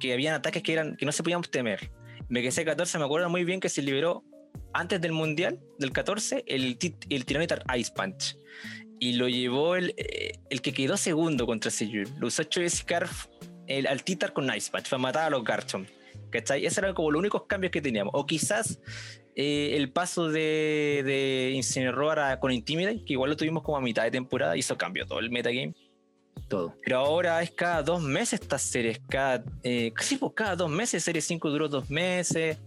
[0.00, 1.90] que habían ataques que, eran, que no se podían temer.
[2.28, 4.24] MGC 14 me acuerdo muy bien que se liberó
[4.72, 8.36] antes del Mundial, del 14, el, el Tiranitar Ice Punch
[9.00, 12.06] y lo llevó el, eh, el que quedó segundo contra Seyur.
[12.18, 13.26] Lo usó Scarf
[13.66, 15.88] el, al Titar con Ice Patch para matar a los Garchomp.
[16.30, 16.64] ¿Cachai?
[16.64, 18.12] Esos eran como los únicos cambios que teníamos.
[18.14, 18.78] O quizás
[19.34, 24.04] eh, el paso de, de Incineroar con Intimidate, que igual lo tuvimos como a mitad
[24.04, 25.74] de temporada, hizo cambio todo el metagame.
[26.50, 26.74] Todo.
[26.82, 31.04] Pero ahora es cada dos meses estas series, cada, eh, casi por cada dos meses,
[31.04, 32.58] serie 5 duró dos meses.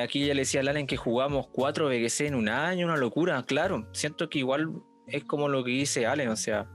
[0.00, 3.42] aquí ya le decía a Lalen que jugamos cuatro VGC en un año, una locura,
[3.42, 3.88] claro.
[3.92, 4.70] Siento que igual
[5.08, 6.70] es como lo que dice Allen, o sea,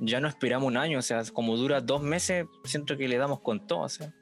[0.00, 3.40] ya no esperamos un año, o sea, como dura dos meses, siento que le damos
[3.40, 4.14] con todo, o sea.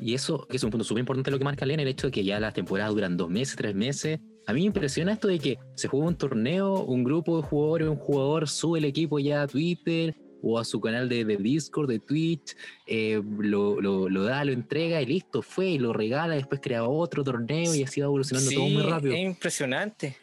[0.00, 2.24] Y eso es un punto súper importante lo que marca Allen, el hecho de que
[2.24, 4.20] ya las temporadas duran dos meses, tres meses.
[4.46, 7.88] A mí me impresiona esto de que se juega un torneo, un grupo de jugadores,
[7.88, 11.98] un jugador sube el equipo ya a Twitter, o a su canal de, Discord, de
[11.98, 12.54] Twitch,
[12.86, 13.80] eh, lo,
[14.24, 18.00] da, lo entrega y listo, fue y lo regala, después crea otro torneo y así
[18.00, 19.14] va evolucionando todo muy rápido.
[19.14, 20.16] Es impresionante.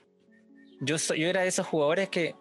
[0.79, 2.35] Yo, yo era de esos jugadores que,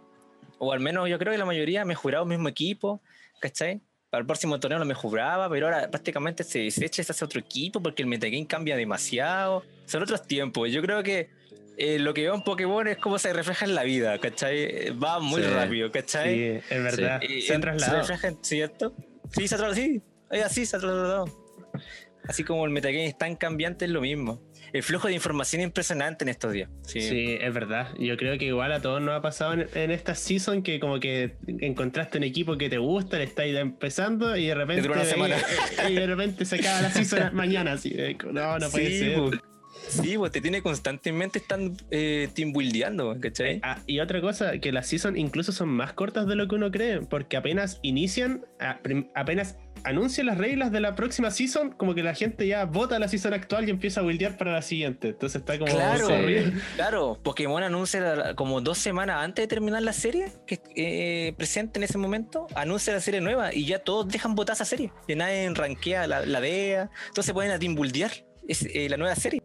[0.59, 3.01] o al menos yo creo que la mayoría me juraba el mismo equipo,
[3.41, 3.81] ¿cachai?
[4.11, 7.41] Para el próximo torneo no me juraba, pero ahora prácticamente se desecha, se hace otro
[7.41, 9.63] equipo porque el metagame cambia demasiado.
[9.87, 10.71] Son otros tiempos.
[10.71, 11.31] Yo creo que
[11.81, 14.91] eh, lo que veo en Pokémon es cómo se refleja en la vida, ¿cachai?
[14.91, 16.35] Va muy rápido, ¿cachai?
[16.35, 17.21] Sí, es verdad.
[17.41, 18.05] se han trasladado.
[18.43, 18.95] ¿cierto?
[19.31, 20.03] Sí, se ha trasladado, sí,
[20.45, 21.25] así, se ha trasladado.
[22.29, 24.43] Así como el metagame es tan cambiante, es lo mismo.
[24.75, 26.69] El flujo de información es impresionante en estos días.
[26.83, 27.39] Sí.
[27.41, 27.89] es verdad.
[27.99, 31.39] Yo creo que igual a todos nos ha pasado en, esta season que como que
[31.47, 34.89] encontraste un equipo que te gusta, le estáis empezando y de repente...
[35.89, 37.97] Y, de repente se acaba la season mañana, así.
[38.31, 39.50] No, no puede ser.
[39.91, 43.61] Sí, pues te tiene constantemente están eh, team buildeando, ¿cachai?
[43.63, 46.71] Ah, y otra cosa, que las seasons incluso son más cortas de lo que uno
[46.71, 48.45] cree, porque apenas inician,
[49.15, 53.09] apenas anuncian las reglas de la próxima season, como que la gente ya vota la
[53.09, 55.09] season actual y empieza a buildear para la siguiente.
[55.09, 55.73] Entonces está como.
[55.73, 56.09] Claro,
[56.77, 57.19] claro.
[57.23, 61.99] Pokémon anuncia como dos semanas antes de terminar la serie, que eh, presente en ese
[61.99, 64.93] momento, anuncia la serie nueva y ya todos dejan votar esa serie.
[65.09, 68.13] Y nadie rankea la, la DEA, entonces pueden a team buildear
[68.49, 69.43] es, eh, la nueva serie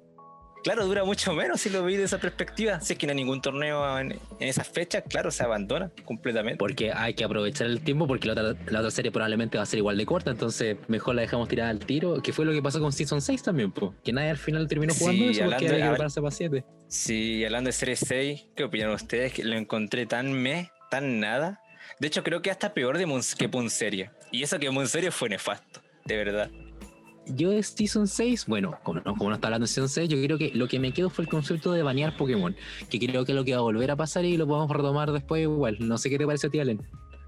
[0.66, 2.82] claro, dura mucho menos si lo veis de esa perspectiva.
[2.82, 6.58] Si es que no hay ningún torneo en, esas fechas, claro, se abandona completamente.
[6.58, 9.96] Porque hay que aprovechar el tiempo porque la otra, serie probablemente va a ser igual
[9.96, 12.92] de corta, entonces mejor la dejamos tirada al tiro, que fue lo que pasó con
[12.92, 13.72] Season 6 también,
[14.04, 16.66] que nadie al final terminó jugando eso porque había que prepararse para 7.
[16.88, 19.34] Sí, hablando de Serie 6, ¿qué opinan ustedes?
[19.34, 21.62] Que lo encontré tan me, tan nada.
[22.00, 23.06] De hecho, creo que hasta peor de
[23.38, 24.10] que Punserie.
[24.32, 26.50] Y eso que Punserie fue nefasto, de verdad
[27.28, 30.22] yo de Season 6, bueno, como no, como no está hablando de Season 6, yo
[30.22, 32.56] creo que lo que me quedo fue el concepto de banear Pokémon,
[32.90, 35.12] que creo que es lo que va a volver a pasar y lo podemos retomar
[35.12, 35.78] después igual.
[35.80, 36.82] No sé qué te parece a ti, Allen.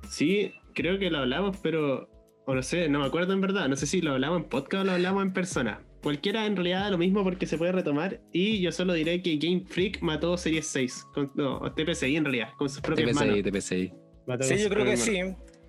[0.10, 2.10] Sí, creo que lo hablamos, pero,
[2.46, 4.84] o no sé, no me acuerdo en verdad, no sé si lo hablamos en podcast
[4.84, 5.82] o lo hablamos en persona.
[6.04, 9.64] Cualquiera en realidad lo mismo porque se puede retomar y yo solo diré que Game
[9.68, 13.44] Freak mató Series 6, con, no, TPCI en realidad, con sus propias TPCI, manos.
[13.44, 13.94] TPCI.
[14.42, 15.20] sí, yo creo que sí.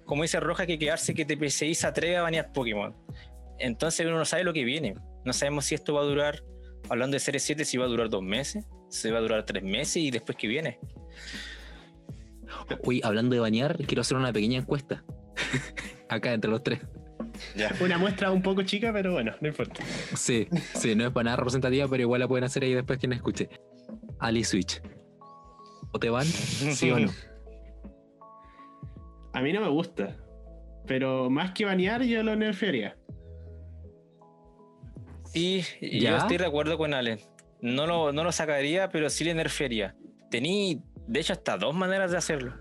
[0.04, 2.94] Como dice Roja, hay que quedarse que TPCI se atreve a banear Pokémon.
[3.58, 4.94] Entonces uno no sabe lo que viene.
[5.24, 6.42] No sabemos si esto va a durar,
[6.88, 9.62] hablando de serie 7, si va a durar dos meses, si va a durar tres
[9.62, 10.78] meses y después que viene.
[12.84, 15.04] Uy, hablando de bañar, quiero hacer una pequeña encuesta.
[16.08, 16.80] Acá entre los tres.
[17.80, 19.82] Una muestra un poco chica, pero bueno, no importa.
[20.16, 23.12] Sí, sí, no es para nada representativa, pero igual la pueden hacer ahí después quien
[23.12, 23.48] escuche.
[24.18, 24.82] Ali Switch.
[25.92, 26.24] ¿O te van?
[26.24, 27.10] ¿Sí o no?
[29.32, 30.16] A mí no me gusta.
[30.86, 32.96] Pero más que banear, yo lo nerfearía.
[35.32, 37.20] Sí, yo estoy de acuerdo con Allen.
[37.60, 39.94] No lo, no lo sacaría, pero sí le nerfearía.
[40.30, 42.54] Tení, de hecho, hasta dos maneras de hacerlo.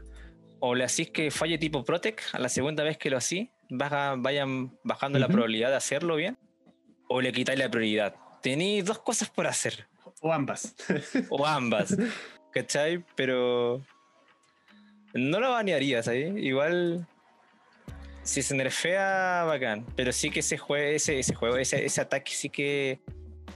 [0.60, 4.16] O le hacís que falle tipo Protect a la segunda vez que lo hacís, baja,
[4.18, 6.38] vayan bajando la probabilidad de hacerlo bien.
[7.08, 8.16] O le quitáis la prioridad.
[8.42, 9.88] Tení dos cosas por hacer.
[10.22, 10.76] O ambas.
[11.30, 11.96] o ambas.
[12.52, 13.06] ¿Cachai?
[13.16, 13.82] Pero
[15.14, 16.34] no lo banearías ahí.
[16.38, 17.08] Igual
[18.28, 19.86] si se nerfea, bacán.
[19.96, 23.00] Pero sí que ese, juego, ese, ese juego, ese, ese ataque sí que.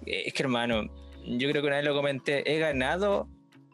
[0.05, 0.83] Eh, es que hermano,
[1.25, 2.49] yo creo que una vez lo comenté.
[2.51, 3.29] He ganado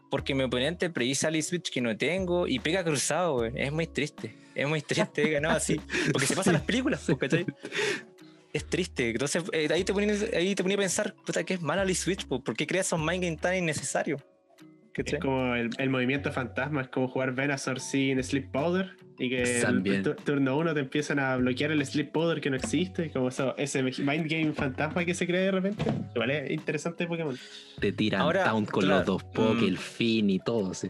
[0.10, 3.52] porque mi oponente precisa el switch que no tengo y pega cruzado, güey.
[3.56, 4.36] Es muy triste.
[4.56, 5.80] Es muy triste, he ganado así.
[6.12, 7.46] Porque se pasan las películas, ¿cachai?
[8.52, 9.12] Es triste.
[9.12, 11.96] Entonces, eh, ahí, te ponía, ahí te ponía a pensar, puta, que es malo el
[11.96, 14.22] switch, ¿por qué creas esos mind games tan innecesarios?
[14.98, 19.62] Es como el, el, movimiento fantasma, es como jugar Venusaur sin Sleep Powder y que
[19.62, 19.84] en
[20.24, 23.82] turno uno te empiezan a bloquear el Sleep Powder que no existe, como eso, ese
[23.84, 25.84] mind game fantasma que se crea de repente.
[26.14, 27.38] Igual es interesante Pokémon.
[27.80, 29.68] Te tiran Ahora, con los dos Poké, mm.
[29.68, 30.90] el fin y todo, sí.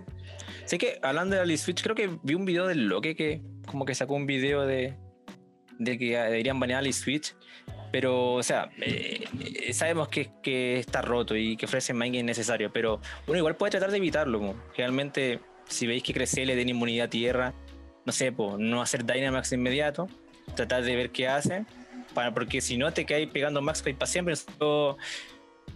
[0.65, 3.85] Sé que hablando de la Switch, creo que vi un video del Loque que como
[3.85, 4.95] que sacó un video de,
[5.79, 7.35] de que deberían banear la Switch
[7.91, 9.25] pero, o sea, eh,
[9.71, 13.91] sabemos que, que, está roto y que ofrece mind necesario, pero uno igual puede tratar
[13.91, 14.55] de evitarlo.
[14.75, 17.53] Realmente, si veis que crece le den inmunidad a tierra,
[18.05, 20.07] no sé, no hacer Dynamax inmediato,
[20.55, 21.65] tratar de ver qué hace,
[22.13, 24.35] para, porque si no te caes pegando Max para siempre.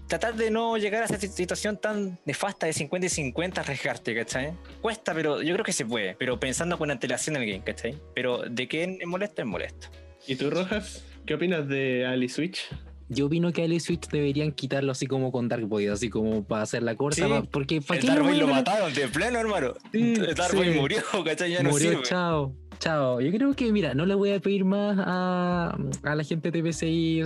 [0.07, 4.53] Tratar de no llegar a esa situación tan nefasta de 50 y 50, arriesgarte, ¿cachai?
[4.81, 7.97] Cuesta, pero yo creo que se puede, pero pensando con antelación en el game, ¿cachai?
[8.13, 9.87] Pero de qué es molesto, es molesto.
[10.27, 11.03] ¿Y tú, Rojas?
[11.25, 12.67] ¿Qué opinas de Ali Switch?
[13.13, 16.61] Yo opino que Ali Switch deberían quitarlo así como con Dark Boy, así como para
[16.63, 17.43] hacer la corta.
[17.51, 19.73] porque ¿para el Dark lo mataron de pleno, hermano.
[19.91, 21.51] el Dark murió, ¿cachai?
[21.51, 22.55] Ya murió, chao.
[22.79, 23.19] Chao.
[23.19, 26.61] Yo creo que, mira, no le voy a pedir más a, a la gente de
[26.61, 27.23] TPCI.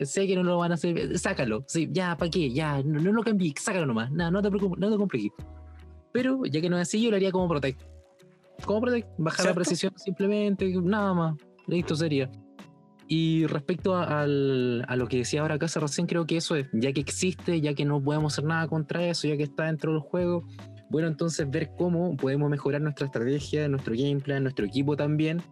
[0.00, 1.16] sé que no lo van a hacer.
[1.16, 1.64] Sácalo.
[1.68, 2.50] Sí, ya, ¿para qué?
[2.50, 3.54] Ya, no, lo cambies.
[3.60, 4.10] Sácalo nomás.
[4.10, 5.32] No, no te preocupes, no te compliques.
[6.12, 7.80] Pero ya que no es así, yo lo haría como Protect.
[8.64, 9.08] Como Protect.
[9.18, 11.36] Bajar la precisión simplemente, nada más.
[11.68, 12.28] Listo sería.
[13.10, 17.00] Y respecto a, lo que decía ahora Casa recién, creo que eso es, ya que
[17.00, 20.46] existe, ya que no podemos hacer nada contra eso, ya que está dentro del juego,
[20.90, 25.42] bueno, entonces ver cómo podemos mejorar nuestra estrategia, nuestro gameplay, nuestro equipo también,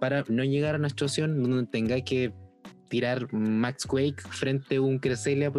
[0.00, 2.32] para no llegar a una situación donde tengáis que
[2.88, 5.52] tirar Max Quake frente a un Cresselia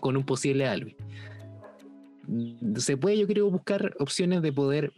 [0.00, 0.94] con un posible Albi.
[2.76, 4.92] Se puede, yo creo, buscar opciones de poder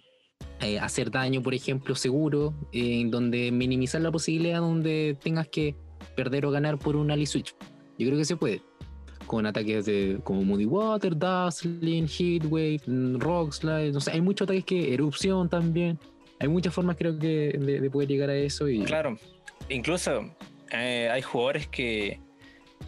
[0.60, 5.76] eh, hacer daño, por ejemplo, seguro, en donde minimizar la posibilidad donde tengas que
[6.22, 7.54] perder o ganar por un Ali Switch.
[7.98, 8.61] Yo creo que se puede.
[9.26, 13.92] Con ataques de como Moody Water, Dazzling, Heatwave, mm, Rock Slide.
[13.92, 14.92] No sé, hay muchos ataques que.
[14.92, 15.98] Erupción también.
[16.40, 18.68] Hay muchas formas, creo que, de, poder llegar a eso.
[18.68, 18.83] Y...
[18.85, 19.18] Claro.
[19.68, 20.35] Incluso
[20.72, 22.20] eh, hay jugadores que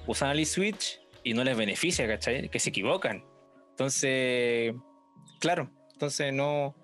[0.07, 2.49] usan Ali Switch y no les beneficia, ¿cachai?
[2.49, 3.25] Que se equivocan.
[3.71, 4.75] Entonces,
[5.39, 6.75] claro, entonces no,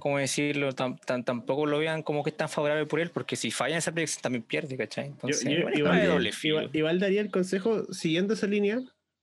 [0.00, 0.74] ¿cómo decirlo?
[0.74, 3.92] tampoco lo vean como que es tan favorable por él, porque si falla en esa
[3.92, 5.06] predicción también pierde, ¿cachai?
[5.06, 5.46] Entonces,
[6.72, 8.80] igual, daría el consejo, siguiendo esa línea,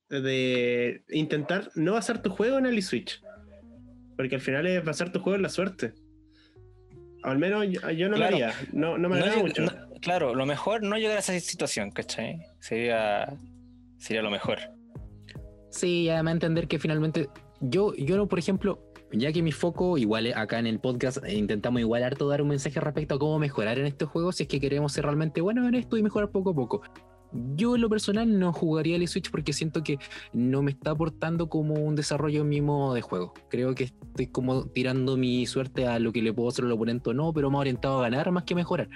[0.08, 3.20] de intentar no basar tu juego en Ali Switch.
[4.16, 5.92] Porque al final es basar tu juego en la suerte.
[7.22, 9.64] Al menos yo, no lo haría, no, no me agrada mucho.
[10.00, 12.38] claro, lo mejor no llegar a esa situación, ¿cachai?
[12.60, 13.36] Sería,
[13.98, 14.58] sería lo mejor.
[15.70, 17.28] Sí, además entender que finalmente
[17.60, 21.80] yo, yo no, por ejemplo, ya que mi foco, igual acá en el podcast, intentamos
[21.80, 24.60] igual harto dar un mensaje respecto a cómo mejorar en estos juegos si es que
[24.60, 26.82] queremos ser realmente buenos en esto y mejorar poco a poco.
[27.32, 29.98] Yo en lo personal no jugaría el Switch porque siento que
[30.32, 33.34] no me está aportando como un desarrollo en mi modo de juego.
[33.50, 37.10] Creo que estoy como tirando mi suerte a lo que le puedo hacer al oponente
[37.10, 38.88] o no, pero más orientado a ganar más que mejorar.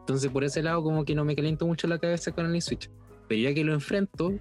[0.00, 2.90] Entonces por ese lado como que no me caliento mucho la cabeza con el Switch.
[3.28, 4.34] Pero ya que lo enfrento,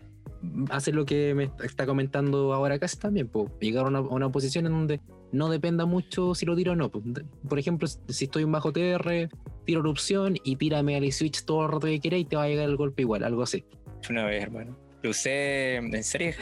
[0.69, 4.71] hace lo que me está comentando ahora casi también, pues, llegar a una, posición en
[4.71, 6.89] donde no dependa mucho si lo tiro o no.
[6.91, 9.29] Por ejemplo, si estoy en bajo TR,
[9.65, 12.47] tiro erupción y tírame al switch todo el rato que quieras y te va a
[12.47, 13.63] llegar el golpe igual, algo así.
[14.09, 14.77] Una vez, hermano.
[15.01, 16.35] Lo usé en serie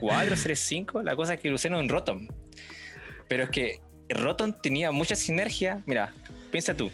[0.00, 1.02] 4, serie 5.
[1.02, 2.28] La cosa es que lo usé en Rotom.
[3.28, 5.82] Pero es que Rotom tenía mucha sinergia.
[5.86, 6.12] Mira,
[6.50, 6.90] piensa tú.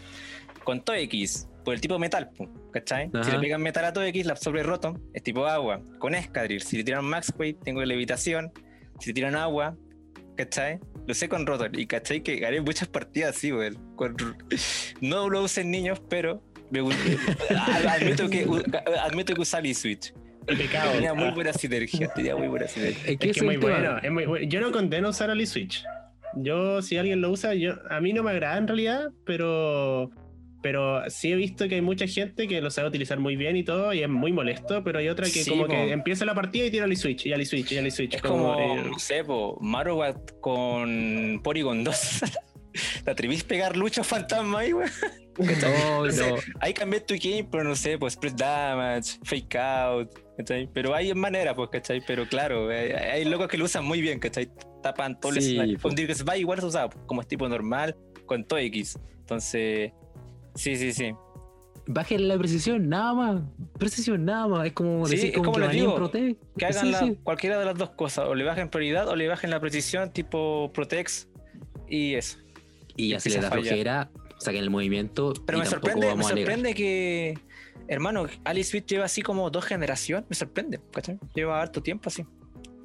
[0.64, 2.30] Con todo X, por el tipo metal,
[2.72, 3.10] ¿cachai?
[3.22, 5.82] Si le pegan metal a todo X, la absorbe Rotom, es tipo agua.
[5.98, 8.50] Con Escadril, si le tiran Max Weight, tengo levitación.
[8.98, 9.76] Si le tiran agua,
[10.34, 10.80] ¿cachai?
[11.06, 11.68] Lo sé con Rotom.
[11.74, 12.22] Y ¿cachai?
[12.22, 13.72] Que gané muchas partidas así, güey.
[15.02, 16.80] No lo usen niños, pero me
[17.86, 18.46] admito, que,
[19.02, 20.14] admito que usaba Switch.
[20.46, 20.92] Pecado.
[20.92, 22.08] Tenía muy buena sinergia.
[22.14, 23.12] Tenía muy buena sinergia.
[23.12, 24.46] Es que es, muy bueno, es muy bueno.
[24.48, 25.84] Yo no condeno usar Ali Switch.
[26.34, 30.10] Yo, si alguien lo usa, yo, a mí no me agrada en realidad, pero
[30.62, 33.64] pero sí he visto que hay mucha gente que lo sabe utilizar muy bien y
[33.64, 36.70] todo, y es muy molesto, pero hay otra que como que empieza la partida y
[36.70, 38.14] tira al switch, y al switch, y al switch.
[38.14, 39.22] Es como, no sé,
[39.60, 42.20] Marowak con Porygon 2.
[43.04, 44.88] ¿Te atrevís a pegar lucha fantasma ahí, güey?
[45.38, 46.36] No, no.
[46.58, 50.68] Ahí cambié tu game, pero no sé, pues spread damage, fake out, ¿cachai?
[50.74, 52.02] Pero hay manera, pues, ¿cachai?
[52.04, 54.50] Pero claro, hay, locos que lo usan muy bien, ¿cachai?
[54.82, 58.44] Tapan todo sí, el que se va igual se usa como es tipo normal, con
[58.44, 58.98] todo X.
[59.20, 59.92] Entonces,
[60.58, 61.12] Sí, sí, sí.
[61.86, 63.42] Bajen la precisión, nada más.
[63.78, 64.66] Precisión, nada más.
[64.66, 68.26] Es como decir como, que, digo, que hagan cualquiera de las dos cosas.
[68.26, 71.28] O le bajen prioridad o le bajen la precisión tipo Protex
[71.88, 72.38] y eso.
[72.96, 75.32] Y así le da flojera, saquen el movimiento.
[75.46, 77.38] Pero me sorprende, me sorprende que,
[77.86, 80.28] hermano, Alice Switch lleva así como dos generaciones.
[80.28, 81.18] Me sorprende, ¿cachai?
[81.34, 82.26] Lleva harto tiempo así.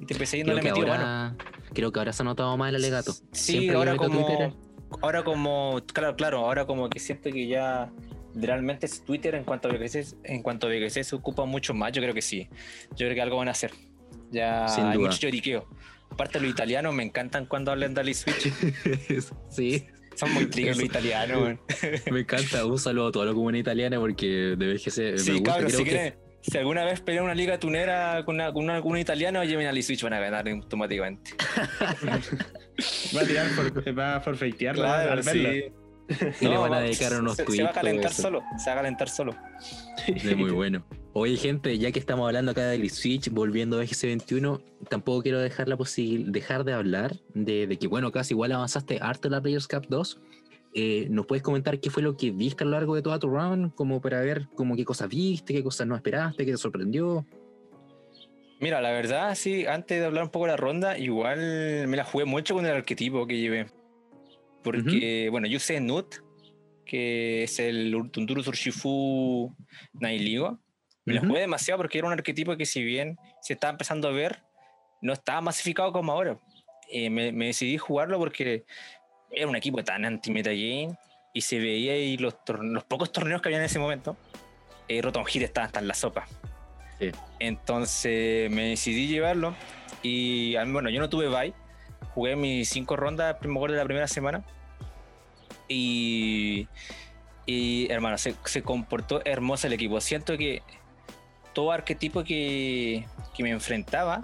[0.00, 1.36] Y te empecé yendo creo que ahora,
[1.74, 3.12] Creo que ahora se ha notado más el alegato.
[3.32, 4.54] Sí, ahora como
[5.02, 7.90] ahora como, claro, claro, ahora como que siento que ya
[8.34, 11.92] realmente es Twitter en cuanto a BGC, en cuanto a BGC se ocupa mucho más,
[11.92, 12.48] yo creo que sí.
[12.90, 13.72] Yo creo que algo van a hacer.
[14.30, 15.66] Ya hay mucho lloriqueo.
[16.10, 18.52] Aparte los italianos me encantan cuando hablan de Ali Switch.
[19.48, 19.86] sí.
[20.14, 21.58] Son muy trigger los italianos.
[22.10, 22.64] me encanta.
[22.64, 25.52] Un saludo a toda la comunidad italiana porque de BGC sí, me gusta.
[25.54, 26.23] Cabrón, si que...
[26.46, 30.02] Si alguna vez pelean una liga tunera con, una, con, un italiano, lleven a Switch,
[30.02, 31.30] van a ganar automáticamente.
[33.16, 35.48] va a tirar por, va a forfeitear claro, al verlo.
[36.38, 38.76] Y le van a dedicar unos se, se va a calentar solo, se va a
[38.76, 39.34] calentar solo.
[40.06, 40.84] Es muy bueno.
[41.14, 45.68] Oye, gente, ya que estamos hablando acá de Switch, volviendo a GC21, tampoco quiero dejar
[45.68, 45.78] la
[46.26, 49.86] dejar de hablar de, de, que, bueno, casi igual avanzaste harto en la Players Cup
[49.88, 50.20] 2
[50.76, 53.28] eh, ¿Nos puedes comentar qué fue lo que viste a lo largo de toda tu
[53.28, 53.70] run?
[53.70, 57.24] Como para ver como qué cosas viste, qué cosas no esperaste, qué te sorprendió.
[58.58, 62.04] Mira, la verdad, sí, antes de hablar un poco de la ronda, igual me la
[62.04, 63.66] jugué mucho con el arquetipo que llevé.
[64.64, 66.16] Porque, bueno, yo usé Nut,
[66.84, 69.54] que es el Tunduru Urshifu
[69.92, 70.58] Nailigo.
[71.04, 74.12] Me la jugué demasiado porque era un arquetipo que, si bien se estaba empezando a
[74.12, 74.42] ver,
[75.02, 76.40] no estaba masificado como ahora.
[76.90, 78.64] Eh, me, me, decidí jugarlo porque
[79.34, 80.96] era un equipo tan anti-metagame
[81.32, 84.16] y se veía ahí los, los pocos torneos que había en ese momento,
[84.88, 86.26] eh, Rotom Hit estaba hasta en la sopa.
[87.38, 89.54] Entonces me decidí llevarlo
[90.02, 91.52] y bueno, yo no tuve bye,
[92.14, 94.44] jugué mis cinco rondas primero de la primera semana
[95.68, 96.68] y,
[97.46, 100.00] y hermano, se, se, comportó hermoso el equipo.
[100.00, 100.62] Siento que
[101.52, 104.22] todo arquetipo que, que me enfrentaba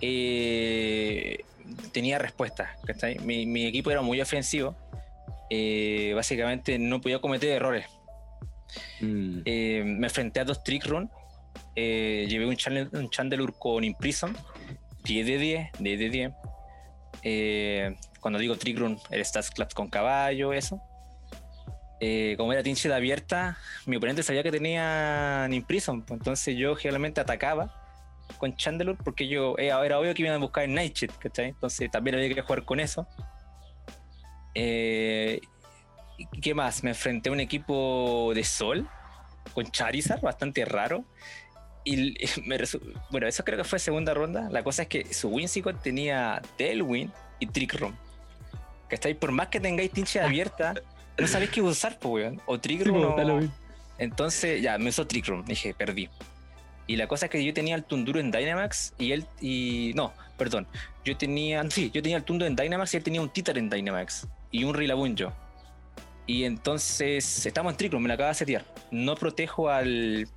[0.00, 1.44] eh,
[1.92, 2.76] tenía respuesta.
[3.22, 4.76] Mi, mi, equipo era muy ofensivo.
[5.50, 7.86] Eh, básicamente no podía cometer errores.
[9.00, 9.40] Mm.
[9.44, 11.10] Eh, me enfrenté a dos trick run
[11.74, 12.56] eh, llevé un,
[12.92, 14.34] un Chandelure con Imprison,
[15.04, 16.32] 10 de 10, 10 de 10.
[17.22, 20.80] Eh, cuando digo Trick Room, el Stats Claps con caballo, eso.
[22.00, 27.20] Eh, como era Tinchit abierta, mi oponente sabía que tenía Imprison, pues, entonces yo generalmente
[27.20, 27.85] atacaba
[28.38, 31.48] con Chandelure porque yo era obvio que iban a buscar el Nightshade, ¿cachai?
[31.50, 33.06] Entonces también había que jugar con eso.
[34.54, 35.40] Eh,
[36.40, 36.82] ¿Qué más?
[36.82, 38.88] Me enfrenté a un equipo de Sol
[39.52, 41.04] con Charizard, bastante raro.
[41.84, 42.14] Y
[43.10, 44.48] bueno, eso creo que fue segunda ronda.
[44.50, 47.96] La cosa es que su Whimsicott tenía Tailwind y Trick Room.
[48.88, 50.74] Que Por más que tengáis tinche abierta,
[51.18, 52.42] no sabéis qué usar, pues, weón.
[52.46, 53.04] O Trick Room.
[53.04, 53.40] o...
[53.98, 55.44] Entonces, ya, me usó Trick Room.
[55.44, 56.08] Dije, perdí.
[56.86, 59.24] Y la cosa es que yo tenía el Tunduro en Dynamax y él.
[59.40, 60.66] y No, perdón.
[61.04, 61.68] Yo tenía.
[61.70, 64.28] Sí, yo tenía el Tunduro en Dynamax y él tenía un Titar en Dynamax.
[64.50, 65.32] Y un Rillaboom yo.
[66.26, 68.64] Y entonces estamos en Triclo, me la acaba de setear.
[68.90, 70.28] No protejo al,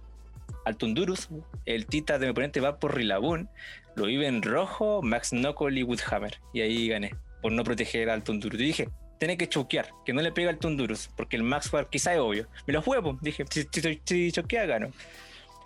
[0.66, 1.30] al Tundurus.
[1.66, 3.48] El Tita de mi oponente va por Rillaboom.
[3.96, 6.40] Lo vive en rojo, Max Knuckle y Woodhammer.
[6.54, 7.16] Y ahí gané.
[7.42, 8.60] Por no proteger al Tundurus.
[8.60, 11.10] Y dije, tiene que choquear, que no le pega al Tundurus.
[11.16, 12.48] Porque el Max War quizá es obvio.
[12.66, 13.18] Me lo juego.
[13.22, 13.68] Dije, si,
[14.06, 14.92] si, choquea, gano.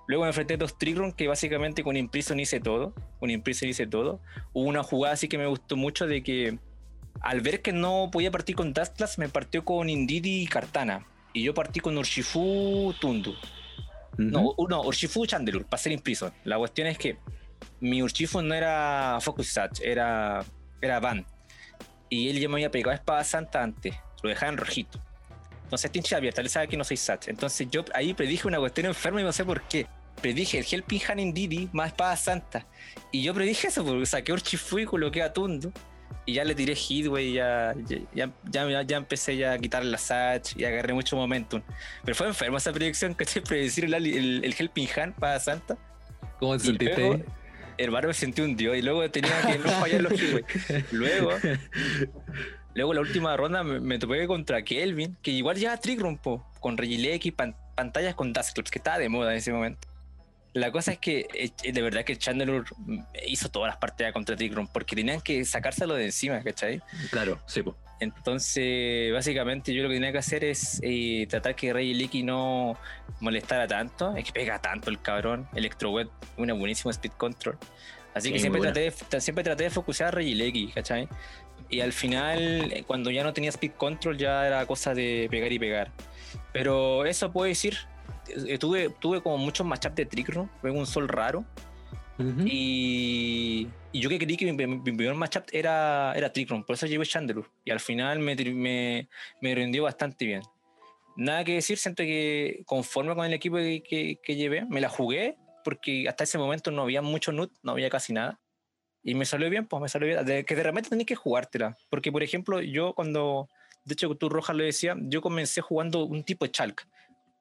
[0.07, 2.93] Luego me enfrenté a dos Trigron que básicamente con Imprison hice todo.
[3.19, 4.19] Con Imprison hice todo.
[4.51, 6.59] Hubo una jugada así que me gustó mucho de que
[7.21, 11.05] al ver que no podía partir con Dustclass, me partió con Indidi y Cartana.
[11.31, 13.33] Y yo partí con Urshifu Tundu.
[14.17, 16.31] No, no, Urshifu Chandelure, para ser impriso.
[16.43, 17.17] La cuestión es que
[17.79, 20.43] mi Urshifu no era Focus Satch, era,
[20.81, 21.25] era Van.
[22.09, 24.99] Y él ya me había pegado a Espada Santa antes, lo dejaba en rojito.
[25.73, 27.27] Entonces, tincha abierta, él sabe que no soy Satch.
[27.29, 29.87] Entonces, yo ahí predije una cuestión enferma y no sé por qué.
[30.21, 32.67] Predije el Helping Hand Indidi más Espada Santa.
[33.11, 35.71] Y yo predije eso porque saqué Urshifu y coloqué a Tundu
[36.25, 37.73] y ya le tiré hit, güey, ya,
[38.13, 41.61] ya, ya, ya, empecé ya a quitar la Satch y agarré mucho momentum.
[42.05, 45.77] Pero fue enfermo esa predicción, que predecir el, el, el Helping Hand para Santa.
[46.39, 47.25] ¿Cómo te sentiste?
[47.77, 51.31] Hermano, me sentí un dios y luego tenía que no fallar los hits, Luego,
[52.73, 57.31] luego la última ronda me, topé contra Kelvin, que igual ya Trick rompo con Regileki,
[57.31, 59.87] pan, pantallas con Dust Clubs, que estaba de moda en ese momento.
[60.53, 62.63] La cosa es que eh, de verdad que Chandler
[63.25, 66.81] hizo todas las partidas contra Tigron porque tenían que sacárselo de encima, ¿cachai?
[67.09, 67.63] Claro, sí.
[67.99, 72.77] Entonces, básicamente yo lo que tenía que hacer es eh, tratar que Rey Leaky no
[73.19, 74.15] molestara tanto.
[74.15, 75.47] Es que pega tanto el cabrón.
[75.55, 77.57] Electroweb, una buenísima speed control.
[78.13, 81.07] Así que siempre traté, de, siempre traté de focusar a Rey Leaky, ¿cachai?
[81.73, 85.51] Y al final, eh, cuando ya no tenía speed control, ya era cosa de pegar
[85.51, 85.91] y pegar.
[86.51, 87.75] Pero eso puedo decir,
[88.47, 91.43] eh, tuve, tuve como muchos matchups de Trickroom, fue un sol raro.
[92.45, 97.07] y, y, yo que creí que mi, primer matchup era, era Trickroom, por eso llevé
[97.07, 97.47] Chandelure.
[97.65, 99.09] Y al final me, me,
[99.41, 100.43] me, rindió bastante bien.
[101.15, 105.37] Nada que decir, siento que conforme con el equipo que, que, llevé, me la jugué,
[105.63, 108.39] porque hasta ese momento no había mucho nut, no había casi nada.
[109.03, 110.25] Y me salió bien, pues me salió bien.
[110.25, 111.77] De, que de repente tenés que jugártela.
[111.89, 113.49] Porque, por ejemplo, yo cuando,
[113.83, 116.87] de hecho, tú Rojas lo decía, yo comencé jugando un tipo de Chalk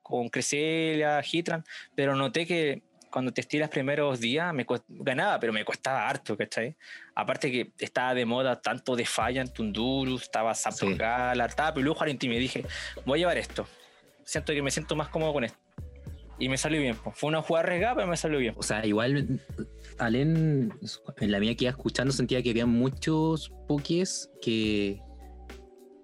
[0.02, 5.64] con Cresselia, Hitran, pero noté que cuando testé los primeros días me ganaba, pero me
[5.64, 6.74] costaba harto, ¿cachai?
[7.14, 12.28] Aparte que estaba de moda tanto de en Tundurus, estaba Zapdos Galar, estaba Pelujo y
[12.28, 12.64] me dije,
[13.04, 13.68] voy a llevar esto.
[14.24, 15.58] Siento que me siento más cómodo con esto.
[16.42, 16.96] Y me salió bien.
[17.14, 18.54] Fue una jugada arriesgada, pero me salió bien.
[18.56, 19.40] O sea, igual,
[19.98, 20.74] Alen,
[21.20, 25.00] en la mía que iba escuchando, sentía que había muchos pokés que,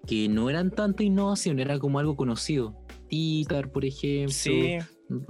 [0.07, 2.81] que no eran tanta innovación, era como algo conocido.
[3.09, 4.31] Titar, por ejemplo.
[4.31, 4.77] Sí.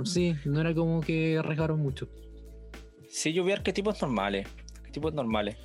[0.03, 2.07] Sí, no era como que arriesgaron mucho.
[3.09, 4.47] Sí, yo vi arquetipos normales.
[4.77, 5.57] Arquetipos normales.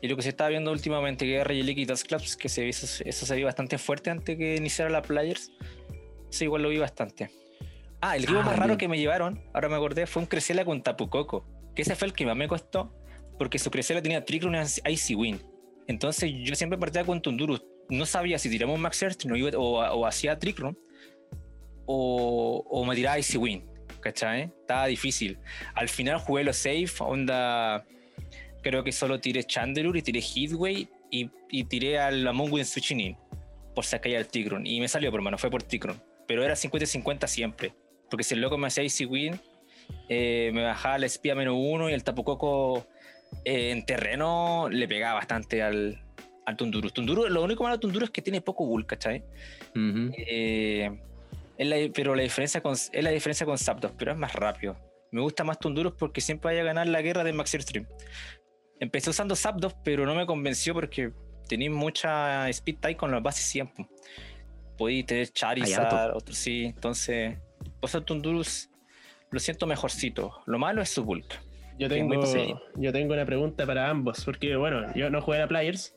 [0.00, 2.68] Y lo que se estaba viendo últimamente, que era Relic y Dust Clubs, que se,
[2.68, 5.52] eso, eso se vio bastante fuerte antes que iniciara la Players.
[6.30, 7.30] Sí, igual lo vi bastante.
[8.04, 10.64] Ah, el equipo ah, más raro que me llevaron, ahora me acordé, fue un Cresela
[10.64, 11.46] con Tapucoco.
[11.72, 12.92] Que ese fue el que más me costó,
[13.38, 15.40] porque su Cresela tenía y Icy Win.
[15.86, 17.62] Entonces yo siempre partía con Tundurus.
[17.88, 20.74] No sabía si tiramos Max Search o, o, hacía Trickle
[21.86, 23.64] o, me tiraba Icy Win,
[24.00, 24.50] ¿cachai?
[24.60, 25.38] Estaba difícil.
[25.74, 27.86] Al final jugué lo safe, onda.
[28.62, 33.00] Creo que solo tiré Chandelure y tiré Heatway y, y tiré al Among Us Switching
[33.00, 33.16] In
[33.76, 34.66] por sacar al Tigron.
[34.66, 36.02] Y me salió por mano, fue por Tigron.
[36.26, 37.74] Pero era 50-50 siempre.
[38.12, 39.40] Porque si el loco me hacía Icy Win,
[40.10, 42.86] eh, me bajaba la espía menos uno y el Tapucoco
[43.42, 45.98] eh, en terreno le pegaba bastante al,
[46.44, 46.92] al Tundurus.
[46.92, 49.24] Tundurus, lo único malo de Tundurus es que tiene poco bull, ¿cachai?
[50.18, 50.90] eh,
[51.94, 54.76] pero la diferencia con, es la diferencia con Zapdos, pero es más rápido.
[55.10, 57.86] Me gusta más Tundurus porque siempre vaya a ganar la guerra de Max Stream.
[58.78, 61.12] Empecé usando Zapdos, pero no me convenció porque
[61.48, 63.88] tenía mucha speed tie con las bases siempre.
[64.76, 66.64] Podía tener Charizard, otros sí.
[66.64, 67.38] Entonces,
[67.82, 68.70] pues Tundurus
[69.30, 70.40] lo siento mejorcito.
[70.46, 71.40] Lo malo es su bulk.
[71.78, 72.22] Yo tengo,
[72.76, 75.96] yo tengo una pregunta para ambos, porque bueno, yo no jugué a Players,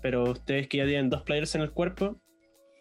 [0.00, 2.16] pero ustedes que ya tienen dos Players en el cuerpo,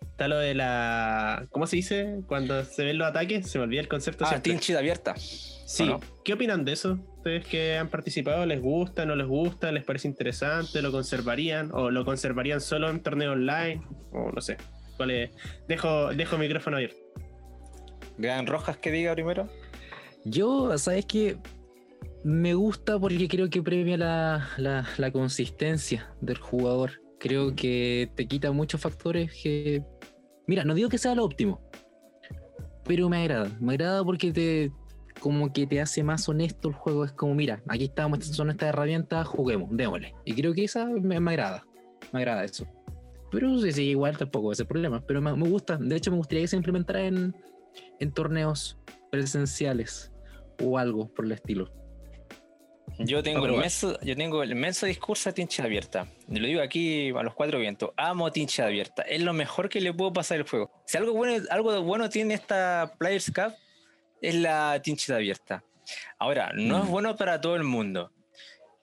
[0.02, 1.48] está lo de la...
[1.50, 2.22] ¿Cómo se dice?
[2.28, 4.24] Cuando se ven los ataques, se me olvida el concepto.
[4.24, 4.52] Ah, siempre.
[4.52, 5.16] Tinchid abierta.
[5.18, 5.92] Sí.
[6.24, 7.00] ¿qué opinan de eso?
[7.18, 11.90] ¿Ustedes que han participado, les gusta, no les gusta, les parece interesante, lo conservarían o
[11.90, 13.82] lo conservarían solo en torneo online?
[14.12, 14.58] O no sé.
[15.68, 17.03] Dejo, dejo el micrófono abierto.
[18.18, 19.48] Gran Rojas que diga primero.
[20.26, 21.38] Yo, ¿sabes qué?
[22.24, 24.48] Me gusta porque creo que premia la,
[24.98, 27.02] la- consistencia del jugador.
[27.20, 29.84] Creo que te quita muchos factores que...
[30.48, 31.62] Mira, no digo que sea lo óptimo,
[32.86, 33.50] pero me agrada.
[33.60, 34.72] Me agrada porque te
[35.20, 37.06] como que te hace más honesto el juego.
[37.06, 40.14] Es como, mira, aquí estamos, son estas herramientas, juguemos, démosle.
[40.26, 41.66] Y creo que esa me, agrada.
[42.12, 42.66] Me agrada eso.
[43.32, 45.02] Pero sí, sí, igual tampoco ese problema.
[45.06, 45.78] Pero me gusta.
[45.78, 47.34] De hecho, me gustaría que se implementara en,
[48.00, 48.78] en torneos
[49.12, 50.12] presenciales
[50.62, 51.72] o algo por el estilo.
[53.00, 56.08] Yo tengo, el inmenso, yo tengo el inmenso discurso de Tinchid abierta.
[56.28, 57.90] Lo digo aquí a los cuatro vientos.
[57.98, 59.02] Amo Tinchid abierta.
[59.04, 60.72] Es lo mejor que le puedo pasar al juego.
[60.86, 63.54] Si algo bueno, algo bueno tiene esta Players Cup,
[64.22, 65.64] es la Tinchid abierta.
[66.20, 66.92] Ahora, no es Mm.
[66.92, 68.12] bueno para todo el mundo.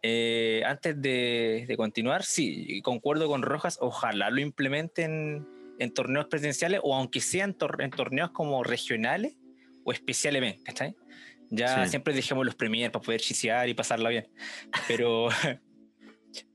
[0.02, 3.78] Eh, antes de, de continuar, sí, concuerdo con Rojas.
[3.80, 5.46] Ojalá lo implementen
[5.80, 9.34] en torneos presenciales o aunque sean tor- en torneos como regionales
[9.84, 10.62] o especiales, ¿ven?
[10.62, 10.94] ¿cachai?
[11.50, 11.90] Ya Sí.
[11.90, 14.28] siempre dejemos los premier para poder chisear y pasarla bien.
[14.86, 15.28] Pero,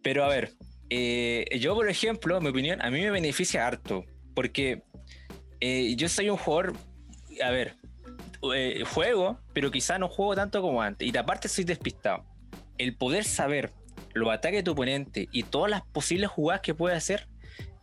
[0.02, 0.54] pero a ver,
[0.90, 4.84] eh, yo por ejemplo, mi opinión, a mí me beneficia harto, porque
[5.60, 6.74] eh, yo soy un jugador,
[7.44, 7.76] a ver,
[8.54, 12.24] eh, juego, pero quizá no juego tanto como antes, y aparte soy despistado.
[12.78, 13.72] El poder saber
[14.14, 17.28] los ataques de tu oponente y todas las posibles jugadas que puede hacer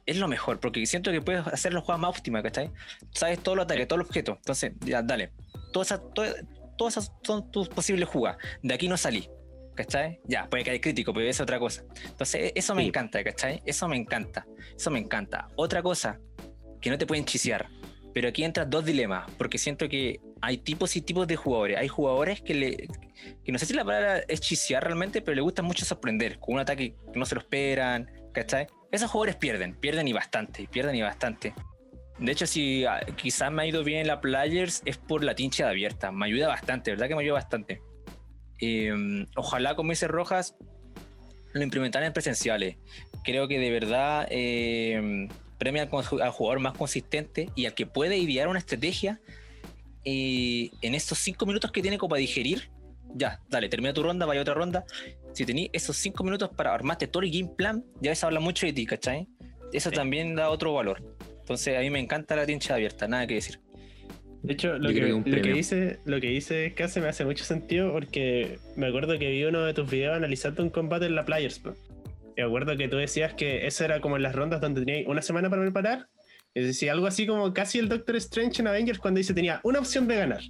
[0.06, 2.70] es lo mejor, porque siento que puedes hacer las jugadas más óptimas, ¿cachai?
[3.12, 5.30] Sabes todos los ataques, todos los objetos, entonces, ya, dale.
[5.72, 6.34] Todas esas, to-
[6.76, 8.38] todas esas son tus posibles jugadas.
[8.62, 9.28] De aquí no salí.
[9.74, 10.20] ¿Cachai?
[10.26, 11.82] Ya, puede caer crítico, pero es otra cosa.
[12.04, 12.88] Entonces, e- eso me Sí.
[12.88, 13.62] encanta, ¿cachai?
[13.64, 14.44] Eso me encanta.
[14.76, 15.48] Eso me encanta.
[15.56, 16.20] Otra cosa,
[16.80, 17.68] que no te pueden chisear.
[18.12, 21.78] Pero aquí entran dos dilemas, porque siento que hay tipos y tipos de jugadores.
[21.78, 22.88] Hay jugadores que le.
[23.44, 26.56] que no sé si la palabra es chisear realmente, pero le gusta mucho sorprender, con
[26.56, 28.66] un ataque que no se lo esperan, ¿cachai?
[28.92, 31.54] Esos jugadores pierden, pierden y bastante, pierden y bastante.
[32.18, 35.34] De hecho, si ah, quizás me ha ido bien en la Players es por la
[35.34, 36.12] tincha abierta.
[36.12, 37.80] Me ayuda bastante, ¿verdad que me ayuda bastante?
[38.60, 40.54] Eh, ojalá, como dice Rojas,
[41.52, 42.76] lo implementaran en presenciales.
[43.24, 45.28] Creo que de verdad eh,
[45.58, 49.20] premia al jugador más consistente y al que puede idear una estrategia
[50.04, 52.70] eh, en estos cinco minutos que tiene como para digerir.
[53.14, 54.84] Ya, dale, termina tu ronda, vaya a otra ronda.
[55.32, 58.66] Si tenés esos cinco minutos para armarte todo el game plan, ya eso habla mucho
[58.66, 59.26] de ti, ¿cachai?
[59.72, 59.96] Eso Sí.
[59.96, 61.02] también da otro valor.
[61.40, 63.60] Entonces a mí me encanta la tincha abierta, nada que decir.
[64.42, 67.44] De hecho, lo que, que lo que dice, lo que dice Case me hace mucho
[67.44, 71.24] sentido porque me acuerdo que vi uno de tus videos analizando un combate en la
[71.24, 71.60] Players.
[72.36, 75.22] me acuerdo que tú decías que eso era como en las rondas donde tenías una
[75.22, 76.08] semana para preparar.
[76.54, 79.78] Es decir, algo así como casi el Doctor Strange en Avengers cuando dice tenía una
[79.78, 80.40] opción de ganar.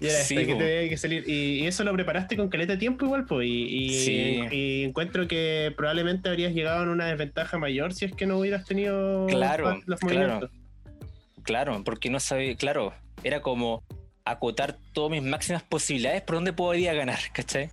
[0.00, 0.58] Y era Sí, esta, que po.
[0.58, 1.24] tenía que salir.
[1.28, 3.46] Y, y eso lo preparaste con caleta de tiempo igual, pues.
[3.46, 4.40] Y, y- Sí.
[4.50, 8.64] y encuentro que probablemente habrías llegado en una desventaja mayor si es que no hubieras
[8.64, 10.16] tenido Claro, los claro.
[10.18, 10.50] movimientos.
[11.42, 13.82] Claro, porque no sabía, claro, era como
[14.24, 17.68] acotar todas mis máximas posibilidades por dónde podría ganar, ¿cachai?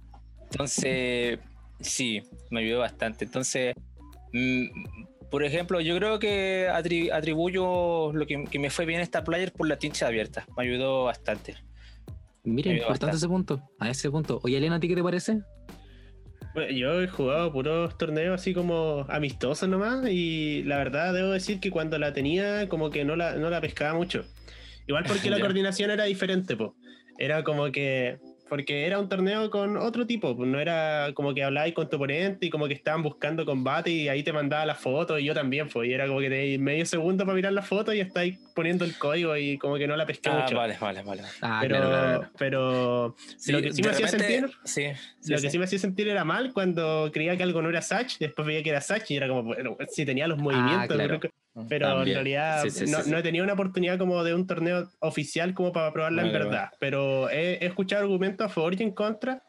[0.51, 1.39] Entonces,
[1.79, 3.23] sí, me ayudó bastante.
[3.25, 3.73] Entonces,
[4.33, 4.65] mm,
[5.29, 9.53] por ejemplo, yo creo que atri- atribuyo lo que, que me fue bien esta player
[9.53, 10.45] por la tincha abierta.
[10.57, 11.55] Me ayudó bastante.
[12.43, 13.61] Mira, Me ayuda importante ese punto.
[13.79, 14.39] A ese punto.
[14.43, 15.41] Oye, Elena, ¿a ti qué te parece?
[16.53, 21.59] Bueno, yo he jugado puros torneos así como amistosos nomás y la verdad debo decir
[21.59, 24.25] que cuando la tenía como que no la, no la pescaba mucho.
[24.87, 26.75] Igual porque la coordinación era diferente, po.
[27.17, 28.19] Era como que...
[28.51, 31.95] Porque era un torneo con otro tipo, pues no era como que hablabais con tu
[31.95, 35.33] oponente y como que estaban buscando combate y ahí te mandaba la foto y yo
[35.33, 38.37] también, pues, y era como que tenéis medio segundo para mirar la foto y estáis
[38.53, 40.57] poniendo el código y como que no la pesqué Ah, mucho.
[40.57, 41.21] vale, vale, vale.
[41.41, 42.31] Ah, pero, claro, claro, claro.
[42.37, 43.15] pero
[43.47, 44.83] lo que sí me hacía repente- sentir Sí,
[45.21, 45.49] sí, lo que sí.
[45.51, 48.61] sí me hacía sentir era mal cuando creía que algo no era Satch, después veía
[48.63, 51.21] que era Satch y era como, bueno, si tenía los movimientos, claro.
[51.53, 52.15] Pero, pero en También.
[52.15, 53.11] realidad Sí, sí, sí, no, sí.
[53.11, 56.39] no he tenido una oportunidad como de un torneo oficial como para probarla en Vale,
[56.45, 59.43] verdad, pero he, he escuchado argumentos a favor y en contra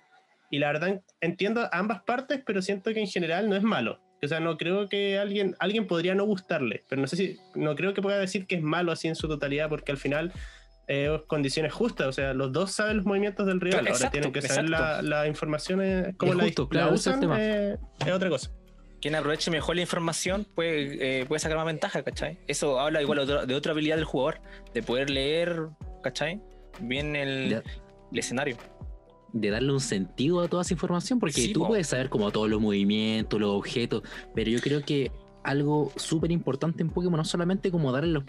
[0.51, 4.01] y la verdad entiendo ambas partes, pero siento que en general no es malo.
[4.25, 7.75] O sea, no creo que alguien, alguien podría no gustarle, pero no sé si, no
[7.75, 10.33] creo que pueda decir que es malo así en su totalidad, porque al final
[10.87, 14.13] eh, condiciones justas, o sea, los dos saben los movimientos del rival, Claro, ahora exacto,
[14.13, 17.77] tienen que saber la, la información, eh, cómo Es la, justo, la claro, usan, eh,
[18.07, 18.51] es otra cosa.
[19.03, 22.39] Quien aproveche mejor la información puede, eh, puede sacar más ventaja, ¿cachai?
[22.47, 24.41] Eso habla igual de otra- de otra habilidad del jugador,
[24.73, 25.69] de poder leer,
[26.05, 26.41] ¿cachai?
[26.81, 27.63] Bien el, Ya.
[28.19, 28.57] escenario.
[29.33, 32.61] De darle un sentido a toda esa información, porque tú puedes saber como todos los
[32.61, 34.03] movimientos, los objetos,
[34.35, 35.11] pero yo creo que
[35.45, 38.25] algo súper importante en Pokémon, no solamente como darle los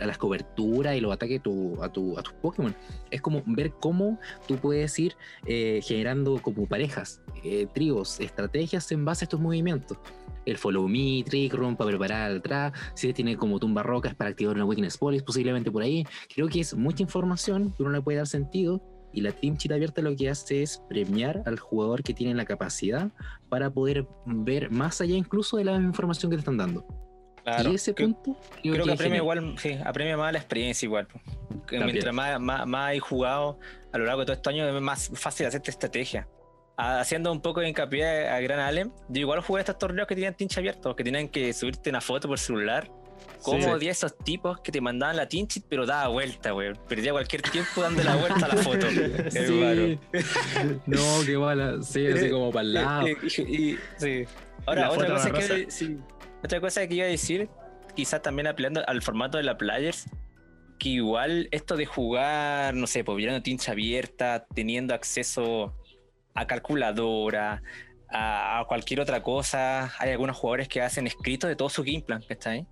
[0.00, 2.74] a las coberturas y los ataques a, tu, a, tus Pokémon,
[3.10, 5.14] es como ver cómo tú puedes ir
[5.46, 9.98] eh, generando como parejas, eh, tríos, estrategias en base a estos movimientos.
[10.46, 14.56] El Follow Me, Trick Room para preparar atrás, si tiene como tumba rocas para activar
[14.56, 16.06] una Weakness Police, posiblemente por ahí.
[16.34, 18.82] Creo que es mucha información que uno le puede dar sentido
[19.12, 22.44] y la Team Cheat Abierta lo que hace es premiar al jugador que tiene la
[22.44, 23.08] capacidad
[23.48, 26.86] para poder ver más allá incluso de la información que te están dando.
[27.64, 28.36] y ese punto.
[28.62, 31.08] Creo, que, apremia igual, sí, apremia más la experiencia igual.
[31.70, 33.58] mientras más, más, hay jugado
[33.92, 36.28] a lo largo de todo este año, es más fácil hacer esta estrategia.
[36.76, 40.34] Haciendo un poco de hincapié a Gran Allen, yo igual jugué estos torneos que tienen
[40.34, 42.88] tincha abierto, que tienen que subirte una foto por celular
[43.42, 46.72] ¿Cómo odié esos tipos que te mandaban la tinchit pero daba vuelta, güey?
[46.88, 48.86] Perdía cualquier tiempo dando la vuelta a la foto.
[49.30, 49.98] sí.
[50.86, 51.82] no, qué mala.
[51.82, 53.06] Sí, así como para el lado.
[53.28, 53.78] sí.
[54.66, 55.98] Ahora, otra cosa, que, sí.
[56.44, 57.48] otra cosa que iba a decir,
[57.94, 60.06] quizás también apelando al formato de la Players,
[60.78, 65.74] que igual esto de jugar, no sé, pues mirando tincha abierta, teniendo acceso
[66.34, 67.62] a calculadora,
[68.10, 69.92] a, cualquier otra cosa.
[69.98, 72.66] Hay algunos jugadores que hacen escritos de todo su game plan, ¿está ahí?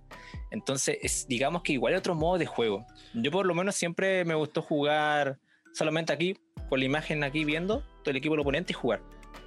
[0.51, 2.85] Entonces, es, digamos que igual hay otro modo de juego.
[3.13, 5.39] Yo por lo menos siempre me gustó jugar
[5.73, 6.37] solamente aquí,
[6.69, 9.01] con la imagen aquí viendo todo el equipo del oponente y jugar.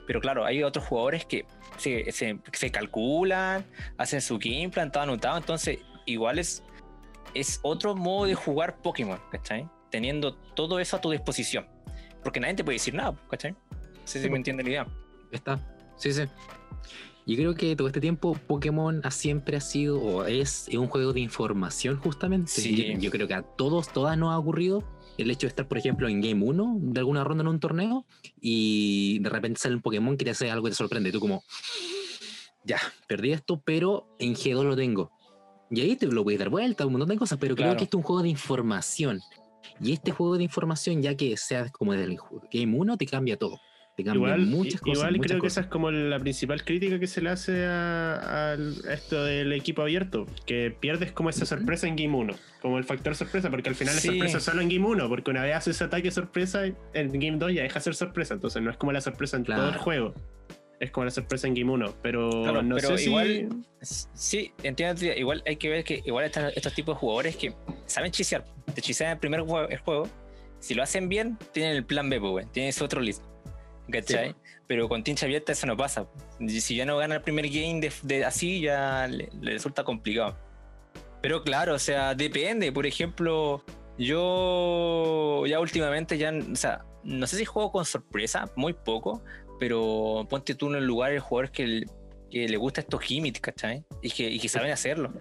[0.07, 3.64] Pero claro, hay otros jugadores que se, se, calculan,
[3.97, 5.36] hacen su game plan, todo anotado.
[5.36, 6.62] Entonces, igual es,
[7.34, 9.68] es otro modo de jugar Pokémon, ¿cachai?
[9.91, 11.66] Teniendo todo eso a tu disposición.
[12.22, 13.53] Porque nadie te puede decir nada, ¿cachai?
[13.53, 13.59] No
[14.05, 14.86] sé si me entiende la idea.
[15.30, 15.61] Está.
[16.01, 16.22] Sí, sí.
[17.26, 21.20] Yo creo que todo este tiempo Pokémon siempre ha sido o es, un juego de
[21.20, 22.51] información justamente.
[22.51, 22.96] Sí.
[22.98, 24.82] Yo, creo que a todos, todas nos ha ocurrido
[25.18, 28.07] el hecho de estar, por ejemplo, en Game 1 de alguna ronda en un torneo
[28.40, 31.12] y de repente sale un Pokémon que te hace algo que te sorprende.
[31.12, 31.44] Tú como,
[32.64, 35.12] ya, perdí esto, pero en G2 lo tengo.
[35.70, 37.98] Y ahí te lo puedes dar vuelta, un montón de cosas, pero creo que esto
[37.98, 39.20] es un juego de información.
[39.78, 42.18] Y este juego de información, ya que sea como desde el
[42.51, 43.61] Game 1, te cambia todo
[44.01, 44.98] igual, muchas cosas.
[44.98, 48.57] Igual creo que esa es como la principal crítica que se le hace a,
[48.90, 53.14] esto del equipo abierto, que pierdes como esa sorpresa en Game 1, como el factor
[53.14, 55.84] sorpresa, porque al final es sorpresa solo en Game 1, porque una vez haces ese
[55.84, 59.01] ataque sorpresa, en Game 2 ya deja de ser sorpresa, entonces no es como la
[59.01, 60.14] sorpresa en todo el juego.
[60.78, 63.48] Es como la sorpresa en Game 1, pero no sé igual,
[63.82, 65.05] Sí, entiendo.
[65.05, 67.55] Igual hay que ver que igual estos tipos de jugadores que
[67.86, 68.44] saben chisear,
[68.74, 70.09] te chisean el primer juego, el juego
[70.61, 73.24] si lo hacen bien, tienen el plan B, pues, tienen ese otro list.
[73.91, 74.34] ¿Cachai?
[74.66, 76.07] Pero con tincha abierta eso no pasa.
[76.47, 80.36] Si ya no gana el primer game de, así, ya le, resulta complicado.
[81.22, 82.72] Pero claro, o sea, depende.
[82.72, 83.64] Por ejemplo,
[83.99, 89.22] yo ya últimamente ya, o sea, no sé si juego con sorpresa, muy poco,
[89.59, 91.84] pero ponte tú en el lugar de jugadores que,
[92.30, 93.84] que le gusta estos gimmicks, ¿cachai?
[94.03, 95.12] Y que, y que saben hacerlo.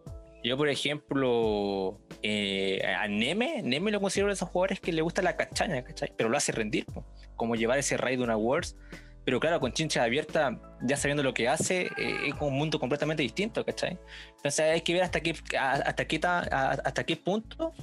[0.44, 5.22] Yo, por ejemplo, eh, a Neme, Neme lo considero de esos jugadores que le gusta
[5.22, 6.14] la cachaña, ¿cachai?
[6.16, 6.86] Pero lo hace rendir,
[7.36, 8.78] como llevar ese raid de una Worlds.
[9.26, 13.22] Pero claro, con chincha abierta, ya sabiendo lo que hace, eh, es un mundo completamente
[13.22, 14.00] distinto, ¿cachai?
[14.38, 17.74] Entonces hay que ver hasta qué, hasta qué, hasta qué punto,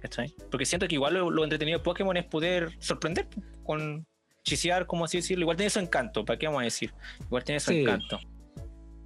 [0.00, 0.34] ¿cachai?
[0.50, 3.28] Porque siento que igual lo, entretenido de Pokémon es poder sorprender
[3.62, 4.04] con
[4.42, 5.42] chisear, como así decirlo.
[5.42, 6.92] Igual tiene su encanto, ¿para qué vamos a decir?
[7.20, 8.18] Igual tiene su encanto.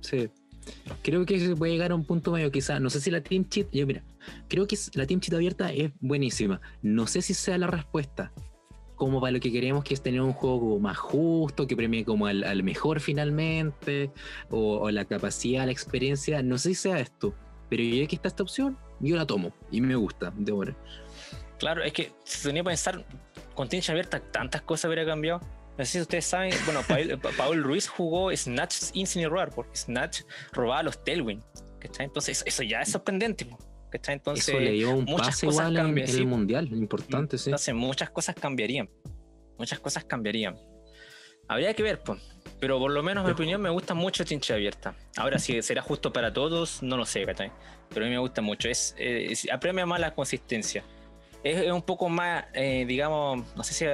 [0.01, 0.31] Sí.
[1.03, 2.81] Creo que se puede llegar a un punto medio, quizás.
[2.81, 4.03] No sé si la Team Cheat, yo mira,
[4.49, 6.61] creo que la Team Cheat abierta es buenísima.
[6.83, 8.33] No sé si sea la respuesta.
[8.97, 12.27] Como para lo que queremos, que es tener un juego más justo, que premie como
[12.27, 14.11] al, mejor finalmente,
[14.49, 16.43] o, la capacidad, la experiencia.
[16.43, 17.35] No sé si sea esto,
[17.69, 20.77] pero ya que está esta opción, yo la tomo y me gusta, de ahora.
[21.59, 23.05] Claro, es que si tenía que pensar,
[23.55, 25.41] con Team abierta, tantas cosas habría cambiado
[25.79, 26.81] no sé si ustedes saben, bueno,
[27.37, 30.23] Paul, Ruiz jugó Snatch Incineroar, porque Snatch
[30.53, 31.43] robaba los Tailwind.
[31.99, 33.47] Entonces, eso ya es sorprendente.
[34.09, 37.51] Entonces, eso le dio un pase igual en, el mundial, importante, sí.
[37.51, 38.91] Entonces, muchas cosas cambiarían.
[39.59, 40.57] Muchas cosas cambiarían.
[41.49, 42.21] Habría que ver, pues.
[42.61, 44.95] Pero por lo menos, en mi opinión, me gusta mucho Chincha Abierta.
[45.17, 47.53] Ahora, si será justo para todos, no lo sé, ¿cachai?
[47.91, 48.69] Pero a mí me gusta mucho.
[48.69, 50.85] Es, es apremia más la consistencia
[51.45, 53.85] es, un poco más, eh, digamos, no sé, si,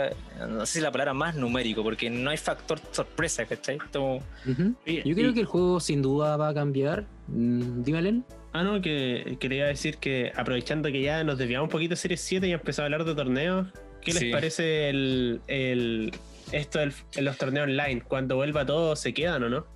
[0.40, 3.78] no sé si la palabra más numérico, porque no hay factor sorpresa, ¿cachai?
[3.95, 7.05] Yo creo que el juego sin duda va a cambiar.
[7.28, 8.22] Mm, dímelo.
[8.53, 12.20] Ah, no, que quería decir que aprovechando que ya nos desviamos un poquito de Series
[12.20, 13.68] 7 y empezado a hablar de torneos,
[14.03, 16.12] ¿qué les parece el, el
[16.53, 18.03] esto en los torneos online?
[18.03, 19.66] Cuando vuelva todo, ¿se quedan o no?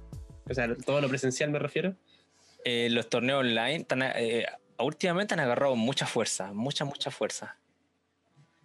[0.48, 1.94] O sea, todo lo presencial me refiero.
[2.64, 3.86] Eh, los torneos online
[4.16, 4.44] eh,
[4.78, 7.58] últimamente han agarrado mucha fuerza, mucha, mucha fuerza.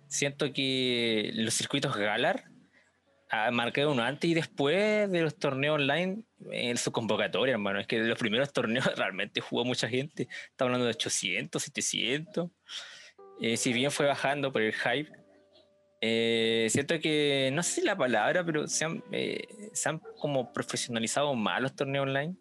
[0.07, 2.51] siento que los circuitos Galar
[3.51, 7.79] marcaron un antes y después de los torneos online en su convocatoria, hermano.
[7.79, 10.27] Es que de los primeros torneos realmente jugó mucha gente.
[10.49, 12.49] Está hablando de 800, 700.
[13.41, 15.11] Eh, si bien fue bajando por el hype,
[16.01, 21.33] eh, siento que, no sé la palabra, pero se han, eh, se han como profesionalizado
[21.35, 22.35] más los torneos online.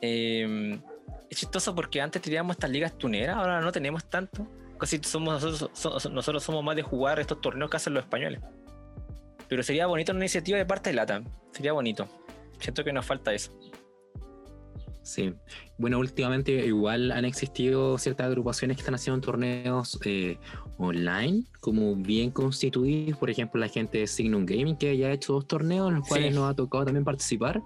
[0.00, 0.80] Eh,
[1.30, 4.46] es chistoso porque antes teníamos estas ligas tuneras, ahora no tenemos tanto.
[4.78, 8.40] Casi somos nosotros, nosotros somos más de jugar estos torneos que hacen los españoles.
[9.48, 11.24] Pero sería bonito una iniciativa de parte de LATAM.
[11.52, 12.08] Sería bonito.
[12.58, 13.52] Siento que nos falta eso.
[15.02, 15.32] Sí.
[15.78, 20.36] Bueno, últimamente igual han existido ciertas agrupaciones que están haciendo torneos eh,
[20.78, 23.18] online, como bien constituidos.
[23.18, 26.08] Por ejemplo, la gente de Signum Gaming, que ya ha hecho dos torneos en los
[26.08, 27.62] cuales nos ha tocado también participar.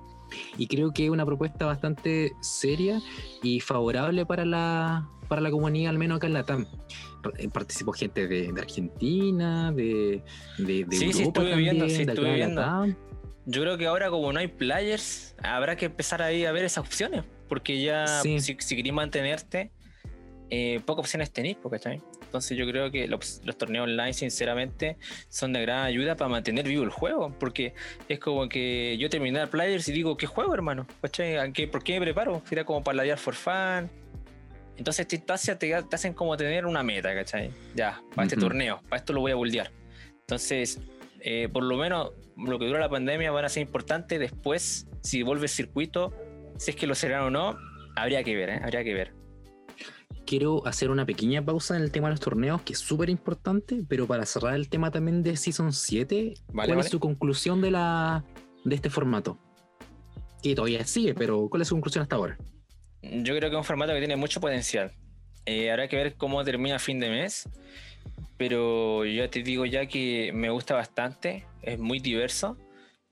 [0.59, 3.01] Y creo que es una propuesta bastante seria
[3.43, 6.66] y favorable para la, para la comunidad, al menos acá en la TAM.
[7.39, 10.22] Eh, participó gente de, Argentina, de,
[10.59, 12.61] de, de sí, Europa sí, estuve también, viendo, sí, de estuve de la viendo.
[12.61, 12.97] TAM.
[13.47, 16.85] Yo creo que ahora, como no hay players, habrá que empezar ahí a ver esas
[16.85, 17.24] opciones.
[17.49, 18.41] Porque ya, Sí.
[18.41, 19.70] si, si querés mantenerte,
[20.51, 22.01] eh, pocas opciones tenéis, ¿cachai?
[22.35, 24.97] Entonces, yo creo que los, los torneos online, sinceramente,
[25.28, 27.32] son de gran ayuda para mantener vivo el juego.
[27.39, 27.74] Porque
[28.09, 30.85] es como que yo terminé el players y digo, ¿qué juego, hermano?
[31.01, 31.37] ¿Cachai?
[31.37, 32.43] ¿A qué- ¿Por qué me preparo?
[32.51, 33.89] Era como para ladear for fun.
[34.76, 37.53] Entonces, instancia te, te hacen como tener una meta, ¿cachai?
[37.76, 38.47] Ya, para este Ujú.
[38.49, 39.70] torneo, para esto lo voy a buldear.
[40.22, 40.80] Entonces,
[41.20, 44.18] eh, por lo menos lo que dura la pandemia van a ser importantes.
[44.18, 46.12] Después, si vuelve el circuito,
[46.59, 47.57] si es que lo serán o no,
[47.95, 48.61] habría que ver, ¿eh?
[48.61, 49.12] habría que ver.
[50.27, 53.83] Quiero hacer una pequeña pausa en el tema de los torneos, que es súper importante,
[53.89, 56.81] pero para cerrar el tema también de Season 7, ¿cuál vale.
[56.81, 58.25] es su conclusión de, la,
[58.65, 59.39] de este formato?
[60.43, 62.39] Que todavía sigue, pero ¿cuál es su conclusión hasta ahora?
[63.03, 64.93] Yo creo que es un formato que tiene mucho potencial.
[65.47, 67.49] Eh, habrá que ver cómo termina fin de mes.
[68.37, 71.45] Pero yo te digo ya que me gusta bastante.
[71.63, 72.57] Es muy diverso.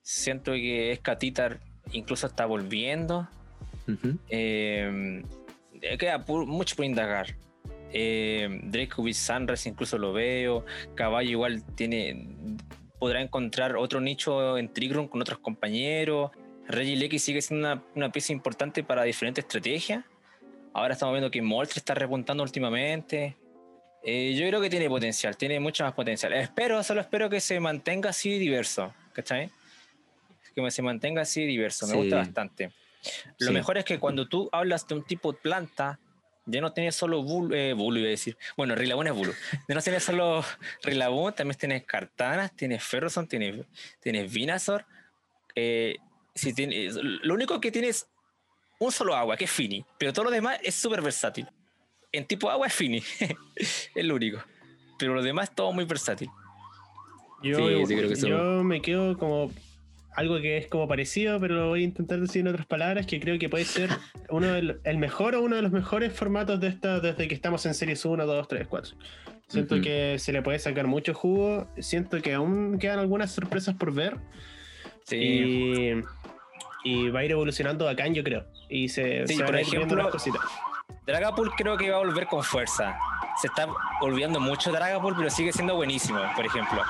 [0.03, 1.61] Siento que Escatitar
[1.93, 3.29] incluso está volviendo.
[3.87, 4.19] Ujú.
[4.29, 5.23] Eh,
[5.99, 7.35] queda pu- mucho por indagar.
[7.93, 10.65] Eh, Drake with Sunrise incluso lo veo.
[10.95, 12.27] Caballo igual tiene
[12.99, 16.31] podrá encontrar otro nicho en Trigroom con otros compañeros.
[16.69, 20.05] Reggie Lecky sigue siendo una, una pieza importante para diferentes estrategias.
[20.73, 23.37] Ahora estamos viendo que Moltre está repuntando últimamente.
[24.05, 26.33] Eh, yo creo que tiene potencial, tiene mucho más potencial.
[26.33, 29.51] Espero, solo espero que se mantenga así diverso, ¿cachai?
[30.55, 31.99] Que se mantenga así diverso, me Sí.
[31.99, 32.71] gusta bastante.
[33.39, 33.53] Lo Sí.
[33.53, 35.99] mejor es que cuando tú hablas de un tipo de planta,
[36.47, 38.37] ya no tienes solo bulu, eh, bulu iba a decir.
[38.57, 39.33] Bueno, Rilabón es bulu.
[39.69, 40.45] Ya no tienes solo
[40.83, 43.65] Rilabón, también tienes Cartanas, tienes Ferroson, tienes,
[44.01, 44.85] tienes Vinazor.
[45.55, 45.97] Eh,
[46.35, 48.09] si tienes, lo único que tienes
[48.79, 51.47] un solo agua, que es Fini, pero todo lo demás es súper versátil.
[52.11, 53.03] En tipo agua es Fini,
[53.57, 54.43] es lo único.
[54.99, 56.29] Pero lo demás es todo muy versátil.
[57.43, 59.51] Yo, Sí, sí, creo que yo me quedo como
[60.15, 63.19] algo que es como parecido, pero lo voy a intentar decir en otras palabras, que
[63.21, 63.89] creo que puede ser
[64.31, 67.65] uno del, el mejor o uno de los mejores formatos de esta desde que estamos
[67.67, 68.97] en series 1, 2, 3, 4.
[69.49, 69.85] Siento Ujú.
[69.85, 74.17] que se le puede sacar mucho jugo, siento que aún quedan algunas sorpresas por ver
[75.05, 75.17] Sí.
[75.17, 75.93] y,
[76.85, 78.45] y va a ir evolucionando bacán, yo creo.
[78.69, 80.41] Y se, Sí, se por ejemplo, cositas.
[81.07, 82.97] Dragapult creo que va a volver con fuerza.
[83.41, 83.67] Se está
[84.01, 86.83] olvidando mucho Dragapult, pero sigue siendo buenísimo, por ejemplo.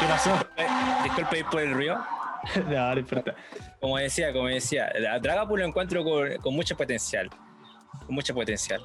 [0.00, 0.34] ¿Qué pasó?
[0.56, 0.66] Eh,
[1.04, 1.96] disculpe por el río.
[2.68, 3.34] no, no importa.
[3.80, 7.30] Como decía, como decía, a Dragapult lo encuentro con, con mucho potencial.
[8.04, 8.82] Con mucho potencial.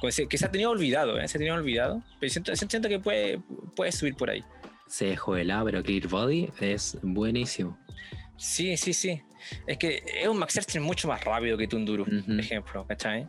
[0.00, 1.26] Con ese- Que se ha tenido olvidado, ¿eh?
[1.28, 2.02] se ha tenido olvidado.
[2.18, 3.40] Pero siento, siento que puede,
[3.76, 4.44] puede subir por ahí.
[4.86, 7.78] Se dejó de lado, pero Clear Body es buenísimo.
[8.36, 9.22] Sí, sí, sí.
[9.66, 13.28] Es que es un Max mucho más rápido que Tunduru, por ejemplo, ¿cachai?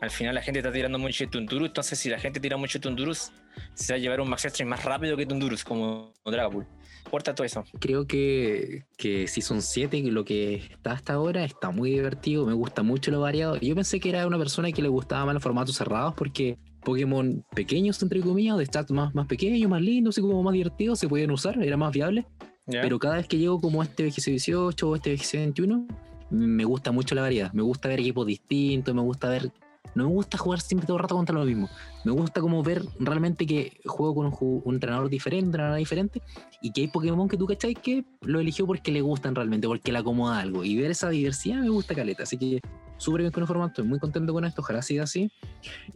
[0.00, 2.78] Al final la gente está tirando mucho de Tunduru, entonces si la gente tira mucho
[2.78, 6.68] de Tunduru, se va a llevar un Max Extreme más rápido que Tundurus, como Dragapult.
[7.10, 7.64] Porta todo eso.
[7.80, 12.44] Creo que, que Season 7, lo que está hasta ahora, está muy divertido.
[12.46, 13.56] Me gusta mucho lo variado.
[13.56, 17.44] Yo pensé que era una persona que le gustaba más los formatos cerrados porque Pokémon
[17.54, 21.08] pequeños, entre comillas, de stats más, más pequeños, más lindos y como más divertidos, se
[21.08, 22.26] podían usar, era más viable.
[22.66, 22.82] ¿ya?
[22.82, 25.86] Pero cada vez que llego como este BGC18 o este BGC21,
[26.30, 27.52] me gusta mucho la variedad.
[27.52, 29.50] Me gusta ver equipos distintos, me gusta ver.
[29.98, 31.68] No me gusta jugar siempre todo el rato contra lo mismo.
[32.04, 36.22] Me gusta como ver realmente que juego con un, un entrenador diferente, un entrenador diferente,
[36.62, 39.92] y que hay Pokémon que tú cachai que lo eligió porque le gustan realmente, porque
[39.92, 40.64] le acomoda algo.
[40.64, 42.22] Y ver esa diversidad me gusta caleta.
[42.22, 42.60] Así que
[42.96, 45.30] súper bien con el formato, estoy muy contento con esto, ojalá siga así.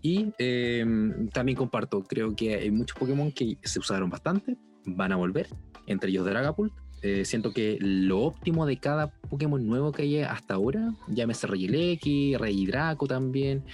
[0.01, 0.85] Y eh,
[1.33, 5.49] también comparto, creo que hay muchos Pokémon que se usaron bastante, van a volver,
[5.87, 6.73] entre ellos Dragapult,
[7.03, 12.37] Eh, siento que lo óptimo de cada Pokémon nuevo que haya hasta ahora, llámese Regileki,
[12.37, 13.65] Regidraco también,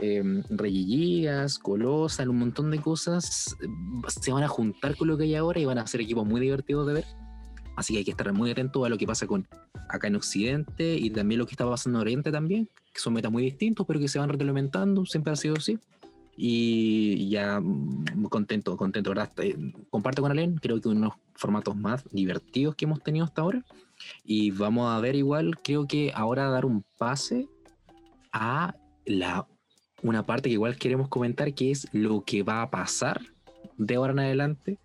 [0.00, 3.56] eh, Regigigas, Colossal, un montón de cosas,
[4.06, 6.40] se van a juntar con lo que hay ahora y van a ser equipos muy
[6.40, 7.04] divertidos de ver.
[7.76, 9.46] Así que hay que estar muy atento a lo que pasa con
[9.90, 13.30] acá en Occidente y también lo que está pasando en Oriente también, que son metas
[13.30, 15.78] muy distintos, pero que se van retroalimentando, siempre ha sido así
[16.40, 19.32] y ya mm, contento, contento, ¿verdad?
[19.38, 19.56] Eh,
[19.90, 23.64] comparto con Alen, creo que unos formatos más divertidos que hemos tenido hasta ahora.
[24.22, 27.48] Y vamos a ver igual, creo que ahora dar un pase
[28.32, 29.48] a la,
[30.02, 33.20] una parte que igual queremos comentar, que es lo que va a pasar
[33.76, 34.78] de ahora en adelante,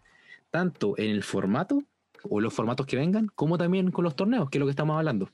[0.49, 1.83] tanto en el formato
[2.23, 4.97] o los formatos que vengan, como también con los torneos, que es lo que estamos
[4.97, 5.29] hablando.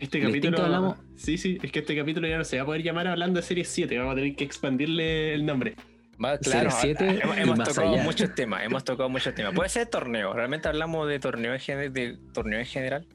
[0.00, 0.62] Este capítulo.
[0.62, 0.98] Hablamos...
[1.16, 3.46] Sí, sí, es que este capítulo ya no se va a poder llamar hablando de
[3.46, 5.76] Serie 7, vamos a tener que expandirle el nombre.
[6.42, 9.54] claro, 7 hemos, tocado muchos temas, hemos tocado muchos temas.
[9.54, 13.06] Puede ser torneo, realmente hablamos de torneo, en de torneo en general,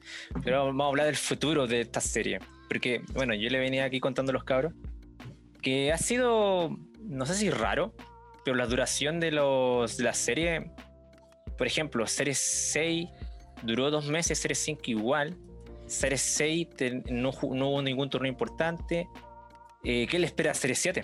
[0.44, 2.38] pero vamos a hablar del futuro de esta serie.
[2.68, 4.72] Porque, bueno, yo le venía aquí contando a los cabros
[5.62, 7.94] que ha sido, no sé si raro,
[8.44, 10.70] pero la duración de, los, de la serie,
[11.58, 13.08] por ejemplo, serie 6
[13.64, 15.36] duró dos meses, serie 5 igual,
[15.86, 16.68] Series 6
[17.10, 19.08] no, hubo ningún torneo importante.
[19.84, 21.02] Eh, ¿Qué le espera a Series 7?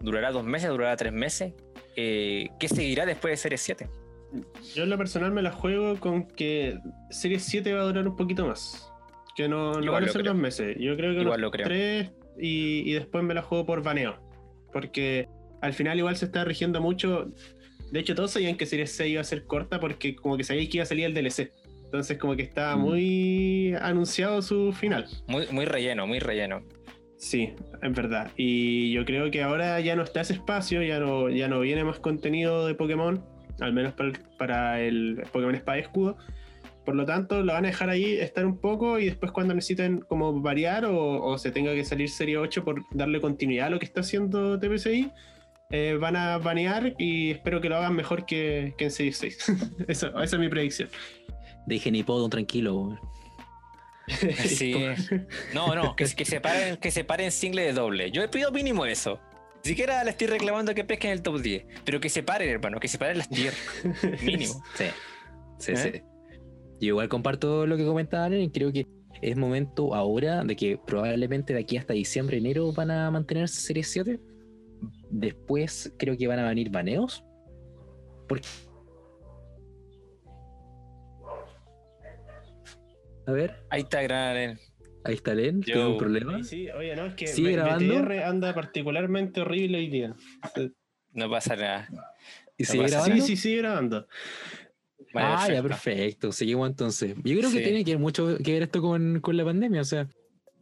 [0.00, 0.68] ¿Durará dos meses?
[0.70, 1.54] ¿Durará tres meses?
[1.96, 3.88] Eh, ¿Qué seguirá después de Series 7?
[4.74, 6.78] Yo en lo personal me la juego con que
[7.10, 8.92] Series 7 va a durar un poquito más.
[9.34, 10.76] Que no, no van a ser dos meses.
[10.78, 11.66] Yo creo que igual lo creo.
[11.66, 14.20] tres y, y, después me la juego por baneo.
[14.72, 15.28] Porque
[15.62, 17.32] al final igual se está rigiendo mucho.
[17.90, 20.68] De hecho, todos sabían que Series 6 iba a ser corta porque como que sabían
[20.68, 21.52] que iba a salir el DLC.
[21.88, 22.80] Entonces como que está mm.
[22.80, 25.06] muy anunciado su final.
[25.26, 26.62] Muy, muy relleno, muy relleno.
[27.16, 28.30] Sí, es verdad.
[28.36, 31.82] Y yo creo que ahora ya no está ese espacio, ya no, ya no viene
[31.82, 33.24] más contenido de Pokémon,
[33.58, 33.94] al menos
[34.38, 36.18] para el, Pokémon Espada y Escudo.
[36.84, 40.00] Por lo tanto, lo van a dejar ahí estar un poco y después cuando necesiten
[40.00, 43.86] como variar o, se tenga que salir Serie 8 por darle continuidad a lo que
[43.86, 45.10] está haciendo TPCI,
[45.70, 49.52] eh, van a banear y espero que lo hagan mejor que, que en Serie 6.
[49.88, 50.90] esa es mi predicción.
[51.68, 52.98] Dejen Hipodon tranquilo.
[54.08, 54.74] Sí.
[55.52, 58.10] No, no, que, que, separen, que separen single de doble.
[58.10, 59.20] Yo he pido mínimo eso.
[59.62, 61.66] Ni siquiera le estoy reclamando que pesquen el top 10.
[61.84, 63.52] Pero que separen, hermano, que separen las tier.
[64.22, 64.64] Mínimo.
[64.76, 64.84] Sí.
[65.58, 65.88] Sí, sí.
[65.88, 66.04] ¿Eh?
[66.80, 68.86] Yo igual comparto lo que comentaban y creo que
[69.20, 73.82] es momento ahora de que probablemente de aquí hasta diciembre, enero van a mantenerse Serie
[73.84, 74.18] 7.
[75.10, 77.24] Después creo que van a venir baneos.
[78.26, 78.48] Porque
[83.28, 83.54] A ver.
[83.68, 84.58] Ahí está Gran
[85.04, 86.42] Ahí está Len, ¿tiene un problema?
[86.42, 90.14] Sí, oye, no, es que ¿Sigue anda particularmente horrible hoy día.
[91.12, 91.88] No pasa nada.
[92.56, 93.16] ¿Y sigue grabando?
[93.16, 94.06] Sí, sí, sigue grabando.
[95.14, 96.32] ah, ya, perfecto.
[96.32, 97.14] Seguimos entonces.
[97.16, 99.84] Yo creo que tiene que ver mucho que ver esto con, con, la pandemia, o
[99.84, 100.08] sea,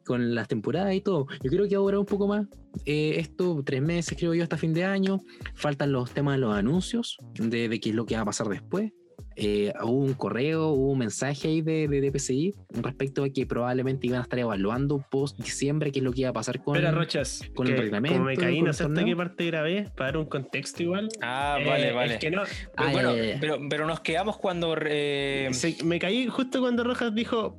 [0.04, 1.26] con las temporadas y todo.
[1.42, 2.46] Yo creo que ahora un poco más.
[2.84, 5.20] Eh, esto, tres meses, creo yo, hasta fin de año.
[5.54, 8.48] Faltan los temas de los anuncios, de, de qué es lo que va a pasar
[8.48, 8.92] después.
[9.38, 14.06] Eh, hubo un correo, hubo un mensaje ahí de, de, DPCI respecto a que probablemente
[14.06, 17.42] iban a estar evaluando post diciembre qué es lo que iba a pasar con, Rochas,
[17.54, 18.16] con el reglamento.
[18.16, 21.08] Como me caí, no sé hasta qué parte grabé, para dar un contexto igual.
[21.20, 22.18] Ah, vale, eh, vale.
[22.18, 22.44] que no,
[22.76, 24.74] ah, bueno, Pero, pero, nos quedamos cuando.
[24.86, 25.50] Eh,
[25.84, 27.58] me caí justo cuando Rojas dijo.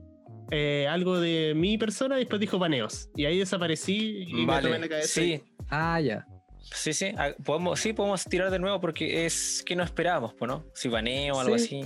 [0.89, 3.11] algo de mi persona y después dijo baneos.
[3.15, 5.21] Y ahí desaparecí y me tomé la cabeza.
[5.21, 5.43] Sí.
[5.69, 6.25] Ah, ya.
[6.73, 10.65] Sí, sí, ah, podemos, sí, podemos tirar de nuevo porque es que no esperábamos, ¿no?
[10.73, 11.85] Si baneo o algo así.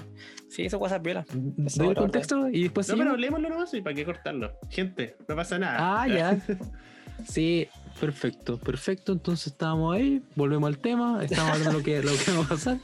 [0.50, 1.26] Sí, eso pasa piola.
[1.32, 2.90] Doy el contexto y después.
[2.90, 4.58] No, pero hablemoslo nomás y para qué cortarlo.
[4.70, 5.78] Gente, no pasa nada.
[5.80, 6.38] Ah, ya.
[7.28, 7.68] sí,
[8.00, 9.14] perfecto, perfecto.
[9.14, 12.50] Entonces estábamos ahí, volvemos al tema, estamos hablando de lo que, lo que va a
[12.50, 12.80] pasar.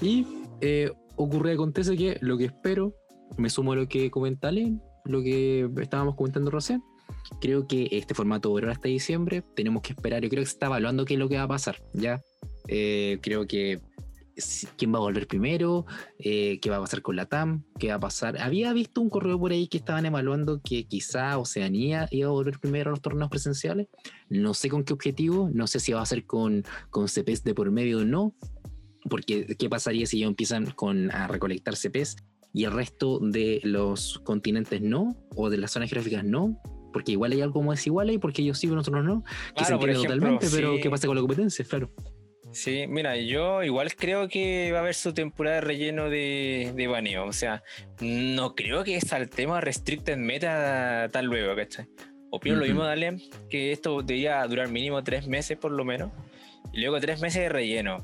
[0.00, 0.26] Y
[0.60, 2.94] eh, ocurre, acontece que lo que espero,
[3.36, 6.82] me sumo a lo que comenta Lynn, lo que estábamos comentando recién
[7.40, 9.42] creo que este formato durará hasta diciembre.
[9.54, 10.22] Tenemos que esperar.
[10.22, 11.82] Yo creo que se está evaluando qué es lo que va a pasar.
[11.92, 12.20] Ya
[12.68, 13.80] eh, creo que
[14.76, 15.86] quién va a volver primero,
[16.18, 18.40] eh, qué va a pasar con la TAM, qué va a pasar.
[18.40, 22.58] Había visto un correo por ahí que estaban evaluando que quizá Oceanía iba a volver
[22.58, 23.88] primero a los torneos presenciales.
[24.28, 27.54] No sé con qué objetivo, no sé si va a ser con, con CPs de
[27.54, 28.34] por medio o no.
[29.08, 32.16] Porque, ¿qué pasaría si ellos empiezan con, a recolectar CPs
[32.52, 35.16] y el resto de los continentes no?
[35.34, 36.60] ¿O de las zonas geográficas no?
[36.92, 39.24] Porque igual hay algo como desigual ahí, porque ellos sí, nosotros no,
[39.56, 41.64] que se entiende totalmente, pero ¿qué pasa con la competencia?
[41.64, 41.90] Claro.
[42.52, 46.86] Sí, mira, yo igual creo que va a haber su temporada de relleno de, de
[46.88, 47.26] baneo.
[47.26, 47.62] O sea,
[48.00, 51.86] no creo que el tema restricted meta tal luego, ¿cachai?
[52.30, 53.18] Opino lo mismo, Dale,
[53.48, 56.10] que esto debería durar mínimo tres meses por lo menos.
[56.72, 57.98] Y luego tres meses de relleno.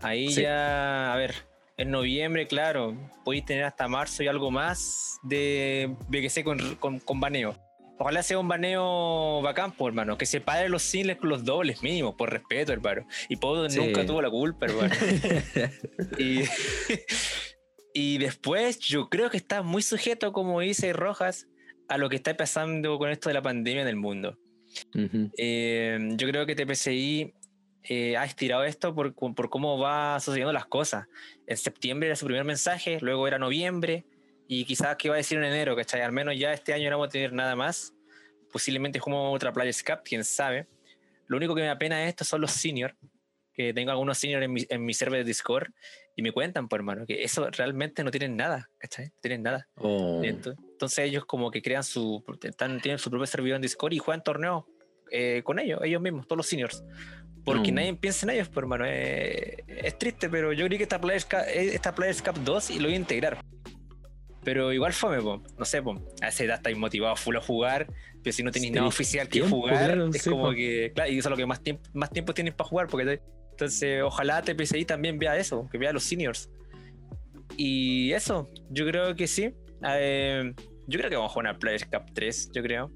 [0.00, 1.34] Ahí ya, a ver,
[1.76, 7.20] en noviembre, claro, podéis tener hasta marzo y algo más de BGC con, con, con
[7.20, 7.56] baneo.
[7.98, 10.18] Ojalá sea un baneo bacán, hermano.
[10.18, 13.06] Que se pare los singles con los dobles mínimos, por respeto, hermano.
[13.28, 14.94] Y Podo nunca tuvo la culpa, hermano.
[16.18, 16.42] y,
[17.94, 21.48] y después, yo creo que está muy sujeto, como dice Rojas,
[21.88, 24.38] a lo que está pasando con esto de la pandemia en el mundo.
[25.38, 27.34] Eh, yo creo que TPCI
[27.84, 31.06] eh, ha estirado esto por, por, cómo va sucediendo las cosas.
[31.46, 34.04] En septiembre era su primer mensaje, luego era noviembre,
[34.48, 36.02] y quizás que va a decir en enero, ¿cachai?
[36.02, 37.92] Al menos ya este año no vamos a tener nada más.
[38.52, 40.66] Posiblemente como otra Players Cup, quién sabe.
[41.26, 42.94] Lo único que me apena de esto son los seniors,
[43.52, 45.68] que tengo algunos seniors en mi, en mi server de Discord
[46.14, 49.06] y me cuentan, por hermano, que eso realmente no tienen nada, ¿cachai?
[49.06, 49.68] No tienen nada.
[49.76, 50.22] Oh.
[50.24, 54.24] Entonces ellos como que crean su, están, tienen su propio servidor en Discord y juegan
[54.24, 54.64] torneos
[55.10, 56.82] eh, con ellos, ellos mismos, todos los seniors.
[57.44, 58.84] Porque nadie piensa en ellos, por hermano.
[58.88, 62.78] Eh, es triste, pero yo creo que esta Players, Cup, esta Players Cup 2 y
[62.78, 63.38] lo voy a integrar.
[64.46, 65.42] Pero igual fome, po.
[65.58, 66.00] no sé, po.
[66.22, 67.92] a esa edad estáis motivados full a jugar,
[68.22, 71.30] pero si no tenéis nada oficial que jugar, es como que, claro, y eso es
[71.30, 73.20] lo que más tiempo, más tiempo tienes para jugar, porque
[73.50, 76.48] entonces ojalá TPCI también vea eso, que vea a los seniors.
[77.56, 79.52] Y eso, yo creo que sí.
[79.84, 80.54] Eh,
[80.86, 82.92] yo creo que vamos a jugar una Players Cup 3, yo creo.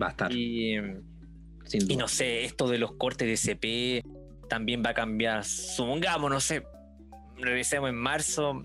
[0.00, 0.32] Va a estar.
[0.32, 4.04] Y, y no sé, esto de los cortes de CP
[4.48, 5.44] también va a cambiar.
[5.44, 6.62] Supongamos, no sé,
[7.36, 8.64] revisemos en marzo,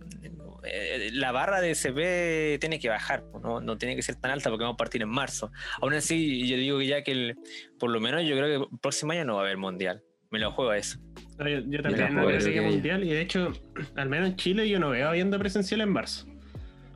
[0.71, 3.61] eh, la barra de SP tiene que bajar, ¿no?
[3.61, 5.51] no tiene que ser tan alta porque vamos a partir en marzo.
[5.81, 7.35] Aún así, yo digo que ya que el,
[7.79, 10.03] por lo menos yo creo que el próximo año no va a haber mundial.
[10.29, 10.99] Me lo juego a eso.
[11.39, 13.53] yo, también no creo que mundial y de hecho,
[13.95, 16.27] al menos en Chile yo no veo habiendo presencial en marzo.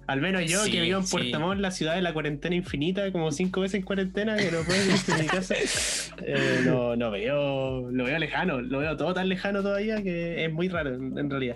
[0.07, 3.31] Al menos yo que vivo en Puerto Montt, la ciudad de la cuarentena infinita, como
[3.31, 5.55] cinco veces en cuarentena, que no puedo ir a mi casa,
[6.25, 10.51] eh, no, no veo, lo veo lejano, lo veo todo tan lejano todavía que es
[10.51, 11.55] muy raro en realidad.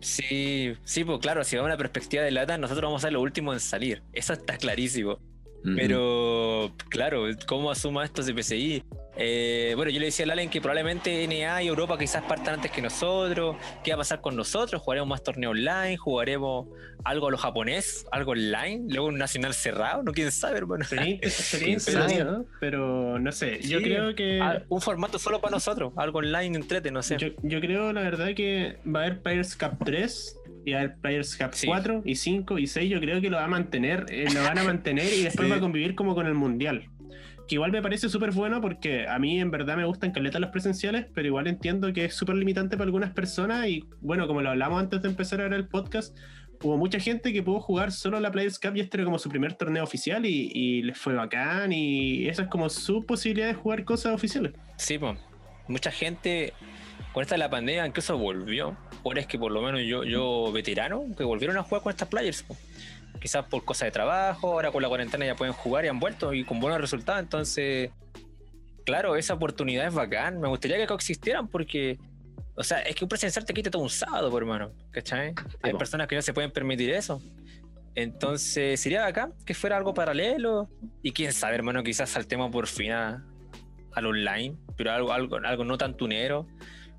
[0.00, 3.12] Sí, sí, pues claro, si vamos a una perspectiva de lata, nosotros vamos a ser
[3.12, 4.02] los últimos en salir.
[4.12, 5.18] Eso está clarísimo.
[5.62, 8.82] Pero, claro, ¿cómo asuma esto CPCI?
[9.22, 12.70] Eh, bueno, yo le decía a Allen que probablemente NA y Europa quizás partan antes
[12.70, 13.56] que nosotros.
[13.84, 14.80] ¿Qué va a pasar con nosotros?
[14.80, 15.98] ¿Jugaremos más torneo online?
[15.98, 16.68] ¿Jugaremos
[17.04, 18.06] algo a lo japonés?
[18.12, 18.84] ¿Algo online?
[18.88, 20.02] ¿Luego un nacional cerrado?
[20.02, 20.84] No quién sabe, hermano.
[20.84, 22.46] Sería, sería ¿no?
[22.60, 24.40] Pero no sé, yo creo que.
[24.40, 27.18] Ah, un formato solo para nosotros, algo online entrete, no sé.
[27.18, 30.96] Yo, yo creo, la verdad, que va a haber Players Cup 3 y a haber
[30.96, 32.90] Players Cup 4 y 5 y 6.
[32.90, 35.56] Yo creo que lo va a mantener, eh, lo van a mantener y después va
[35.56, 36.88] a convivir como con el Mundial
[37.50, 40.50] que igual me parece súper bueno porque a mí en verdad me gustan caletas los
[40.50, 44.50] presenciales, pero igual entiendo que es súper limitante para algunas personas y bueno, como lo
[44.50, 46.16] hablamos antes de empezar a ver el podcast,
[46.62, 49.28] hubo mucha gente que pudo jugar solo la Players Cup y este era como su
[49.28, 53.84] primer torneo oficial y, les fue bacán y esa es como su posibilidad de jugar
[53.84, 54.52] cosas oficiales.
[54.76, 55.18] Sí, pues,
[55.66, 56.52] mucha gente
[57.12, 60.52] con esta de la pandemia incluso volvió, por es que por lo menos yo, yo
[60.52, 62.44] veterano, que volvieron a jugar con estas Players
[63.20, 66.32] quizás por cosas de trabajo, ahora con la cuarentena ya pueden jugar y han vuelto
[66.32, 67.20] y con buenos resultados.
[67.20, 67.90] Entonces,
[68.84, 70.40] claro, esa oportunidad es bacán.
[70.40, 71.98] Me gustaría que coexistieran porque,
[72.54, 74.72] o sea, es que un presencial te quita todo un sábado, por hermano.
[74.90, 75.34] ¿Cachai?
[75.62, 77.22] Hay personas que no se pueden permitir eso.
[77.94, 80.68] Entonces, sería bacán que fuera algo paralelo.
[81.02, 83.24] Y quién sabe, hermano, quizás saltemos por fin a,
[83.92, 86.46] al online, pero algo, algo, algo no tan tunero.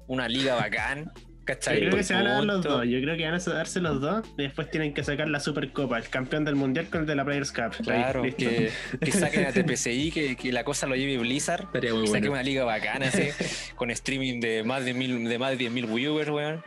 [0.07, 1.11] Una liga bacán.
[1.53, 2.85] Yo creo que se van a dar los dos.
[2.85, 4.25] Yo creo que van a darse los dos.
[4.37, 7.25] Y después tienen que sacar la Supercopa, el campeón del mundial con el de la
[7.25, 7.71] Players Cup.
[7.83, 11.71] Claro, que, que, saquen a TPCI, que, que, la cosa lo lleve Blizzard.
[11.71, 13.29] Que saquen una liga bacana, así,
[13.75, 16.63] con streaming de más de, mil, de más de 10.000 viewers, weón.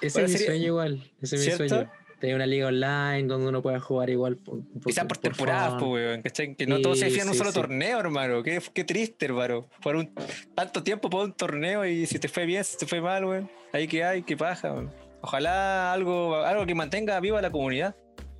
[0.00, 1.10] Ese es mi sueño igual.
[1.20, 4.36] Ese es mi sueño tener una liga online donde uno pueda jugar igual.
[4.36, 6.20] Por, Quizás por, temporadas, pues,
[6.56, 8.42] Que no todo se define en un solo torneo, hermano.
[8.42, 9.68] Qué, qué triste, hermano.
[9.82, 10.12] Por un
[10.54, 13.50] tanto tiempo por un torneo y si te fue bien, si te fue mal, weón.
[13.72, 14.74] Ahí que hay, qué paja,
[15.20, 17.96] Ojalá algo, algo que mantenga viva la comunidad.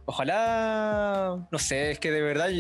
[0.07, 2.51] Ojalá, no sé, es que de verdad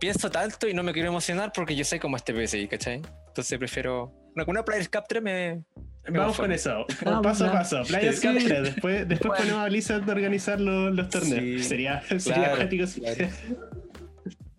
[0.00, 3.00] pienso tanto y no me quiero emocionar porque yo sé cómo este PSI, ¿cachai?
[3.28, 4.12] Entonces prefiero.
[4.34, 5.62] Una, una Players Cup 3 me,
[6.08, 6.84] Vamos con eso,
[7.22, 7.82] paso a paso.
[7.86, 11.64] Players Cup después, después ponemos a Blizzard a organizar los, los torneos.
[11.64, 12.56] sería sería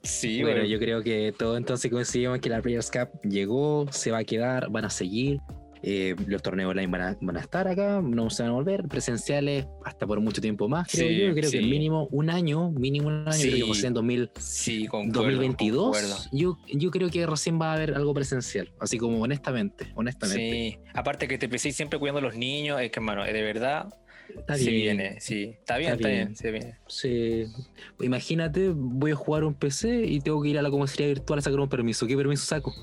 [0.03, 4.19] Sí, bueno, yo creo que todo entonces coincidimos que la Players Cup llegó, se va
[4.19, 5.39] a quedar, van a seguir.
[5.85, 10.07] Eh, los torneos online van a, estar acá, no se van a volver, presenciales hasta
[10.07, 11.35] por mucho tiempo más, creo yo.
[11.35, 16.29] Creo que mínimo un año, mínimo un año, creo que en 2022.
[16.31, 20.51] Yo, yo creo que recién va a haber algo presencial, así como honestamente, honestamente.
[20.51, 23.89] Sí, aparte que te empecé siempre cuidando a los niños, es que hermano, de verdad,
[24.29, 24.71] Está bien.
[24.71, 25.55] viene, sí.
[25.59, 26.33] Está bien, está, bien.
[26.87, 27.45] Sí.
[27.99, 31.41] Imagínate, voy a jugar un PC y tengo que ir a la comisaría virtual a
[31.41, 32.07] sacar un permiso.
[32.07, 32.73] ¿Qué permiso saco?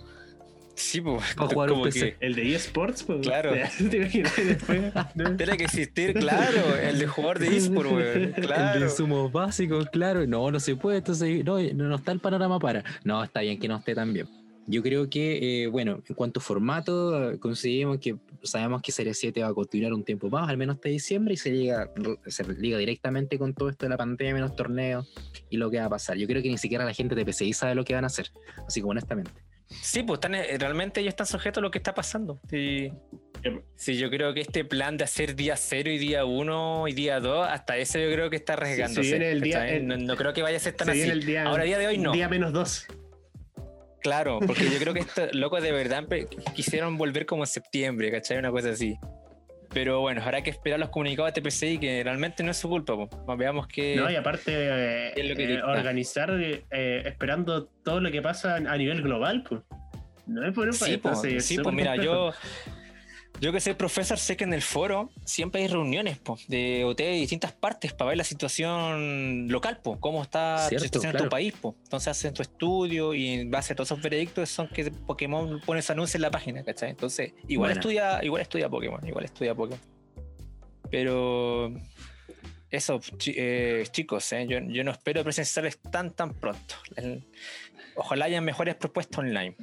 [0.81, 1.23] Sí, pues.
[1.35, 2.17] Para jugar un PC.
[2.21, 3.21] El de eSports, pues.
[3.21, 3.53] Claro.
[3.91, 4.81] ¿Te imaginas después?
[5.15, 5.37] ¿no?
[5.37, 8.01] Tiene que existir, claro, el de jugador de eSport, weón.
[8.17, 8.85] El de Claro.
[8.85, 10.27] insumos básicos, claro.
[10.27, 10.99] No, no se puede.
[10.99, 12.83] Entonces, no, no no está el panorama para.
[13.05, 14.27] No, está bien que no esté tan bien.
[14.67, 19.43] Yo creo que, eh, bueno, en cuanto a formato, conseguimos que sabemos que Serie 7
[19.43, 21.91] va a continuar un tiempo más, al menos hasta diciembre, y se liga,
[22.27, 25.13] se liga directamente con todo esto de la pandemia, los torneos
[25.51, 26.17] y lo que va a pasar.
[26.19, 28.31] Yo creo que ni siquiera la gente de PCI sabe lo que van a hacer,
[28.67, 29.33] así como honestamente.
[29.71, 32.41] Sí, pues están, eh, realmente ellos están sujetos a lo que está pasando.
[32.51, 32.93] Sí.
[33.77, 37.21] Sí, yo creo que este plan de hacer día 0 y día 1 y día
[37.21, 39.05] 2, hasta eso yo creo que está arriesgándose.
[39.09, 41.11] se viene el día- el- no, no creo que vaya a ser tan Se así.
[41.11, 42.13] el día, Ahora, día de hoy no.
[42.13, 42.87] Día menos dos.
[44.03, 46.05] Claro, porque yo creo que estos locos de verdad
[46.55, 48.39] quisieron volver como en septiembre, ¿cachai?
[48.39, 48.97] Una cosa así.
[49.73, 52.97] Pero bueno, habrá que esperar los comunicados de TPCI, que realmente no es su culpa.
[52.97, 53.37] po.
[53.37, 53.95] Veamos que.
[53.97, 55.67] No, y aparte, eh, es lo que eh, dicta.
[55.67, 59.63] organizar eh, esperando todo lo que pasa a nivel global, pues.
[60.27, 61.01] No es por un país,
[61.45, 62.31] sí, pues mira, complejo.
[62.31, 62.33] yo,
[63.41, 66.99] yo que soy profesor, sé que en el foro siempre hay reuniones po, de OT
[66.99, 71.13] de distintas partes para ver la situación local, po, cómo está Cierto, la situación en
[71.13, 71.25] claro.
[71.27, 71.55] tu país.
[71.55, 71.75] Po.
[71.85, 75.81] Entonces hacen tu estudio y en base a todos esos veredictos son que Pokémon pone
[75.81, 76.91] ese anuncio en la página, ¿cachai?
[76.91, 77.81] Entonces, igual Buena.
[77.81, 79.81] estudia, igual estudia Pokémon, igual estudia Pokémon.
[80.91, 81.73] Pero
[82.71, 86.75] eso, eh, chicos, eh, yo, yo no espero presenciales tan tan pronto.
[87.97, 89.57] Ojalá haya mejores propuestas online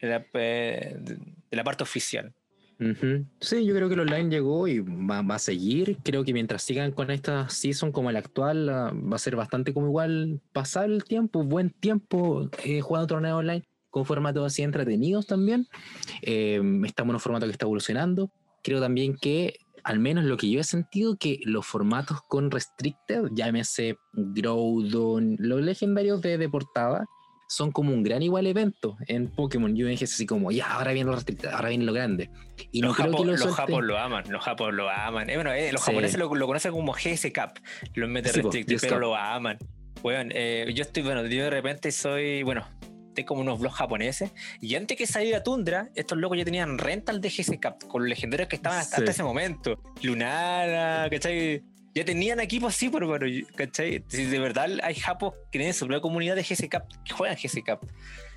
[0.00, 2.34] de la, eh, de la parte oficial.
[3.40, 5.98] Sí, yo creo que el online llegó y va, a seguir.
[6.02, 9.72] Creo que mientras sigan con esta season como la actual, ah, va a ser bastante
[9.72, 15.26] como igual pasar el tiempo, buen tiempo eh, jugando torneos online con formatos así entretenidos
[15.26, 15.68] también.
[16.22, 18.30] Eh, estamos en un formato que está evolucionando.
[18.62, 23.28] Creo también que, al menos lo que yo he sentido, que los formatos con Restricted,
[23.32, 27.06] llámese Groudon, los legendarios de, de portada,
[27.54, 29.74] son como un gran igual evento en Pokémon.
[29.76, 32.30] Yo dije así como, ya, ahora viene lo Restricted, ahora viene lo grande.
[32.72, 33.66] Y no los creo que lo los suelten.
[33.66, 35.30] japos lo aman, los japos lo aman.
[35.30, 35.86] Eh, bueno, eh, los Sí.
[35.90, 37.58] japoneses lo, lo conocen como GS Cap,
[37.94, 39.58] los mete Sí, restricted, pero lo aman.
[40.02, 42.66] Bueno, eh, yo estoy, bueno, yo de repente soy, bueno,
[43.14, 44.32] tengo como unos blogs japoneses.
[44.60, 48.08] Y antes que saliera Tundra, estos locos ya tenían rental de GS Cap, con los
[48.08, 49.02] legendarios que estaban hasta, Sí.
[49.02, 49.80] hasta ese momento.
[50.02, 51.62] Lunara, ¿cachai?
[51.94, 54.02] Ya tenían equipos así, pero, pero, ¿cachai?
[54.08, 57.36] Si de verdad hay japos que tienen su propia comunidad de GS Cap, que juegan
[57.36, 57.84] GS Cap.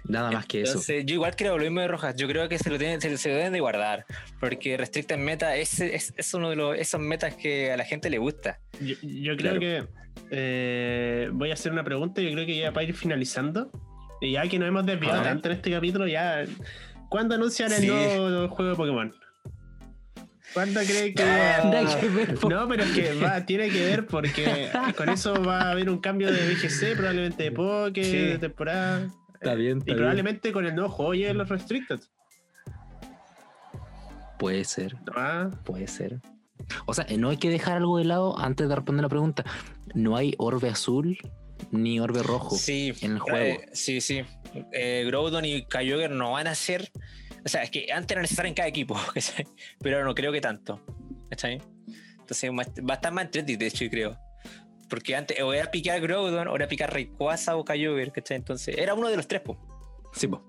[0.08, 0.80] Nada más que eso.
[1.04, 2.16] Yo igual creo lo mismo de Rojas.
[2.16, 4.06] Yo creo que se lo, tienen, se, se lo deben de guardar.
[4.40, 8.10] Porque Restricted Meta es, es, es uno de los, esos metas que a la gente
[8.10, 8.60] le gusta.
[8.80, 9.60] Yo, yo creo Claro.
[9.60, 9.84] que
[10.32, 12.22] eh, voy a hacer una pregunta.
[12.22, 13.72] Yo creo que ya para ir finalizando,
[14.22, 16.46] y ya que nos hemos desviado tanto en este capítulo, ya.
[17.10, 17.88] ¿Cuándo anuncian el Sí.
[17.88, 19.16] nuevo juego de Pokémon?
[20.54, 21.24] ¿Cuándo cree que.?
[22.50, 26.00] No, pero es que va, tiene que ver porque con eso va a haber un
[26.00, 28.18] cambio de BGC, probablemente de Poké, Sí.
[28.18, 29.08] de temporada.
[29.36, 29.98] Está bien, está Y bien.
[29.98, 32.00] probablemente con el nuevo juego lleguen los Restricted.
[34.40, 36.20] Puede ser, Ah, puede ser.
[36.86, 39.44] O sea, no hay que dejar algo de lado antes de responder la pregunta.
[39.96, 41.18] No hay orbe azul
[41.72, 43.38] ni orbe rojo Sí, en el juego.
[43.62, 44.24] eh, sí, sí.
[44.72, 46.92] Eh, Groudon y Kyogre no van a ser.
[47.48, 49.48] O sea, es que antes era necesario en cada equipo, ¿cachai?
[49.80, 50.82] pero no creo que tanto.
[51.30, 51.62] ¿cachai?
[52.20, 54.18] Entonces va a estar más entretenido, de hecho, yo creo.
[54.90, 58.36] Porque antes o era picar Groudon, o era picar Rayquaza o Kyogre, ¿cachai?
[58.36, 59.58] Entonces era uno de los tres, po.
[60.14, 60.44] Sí, po.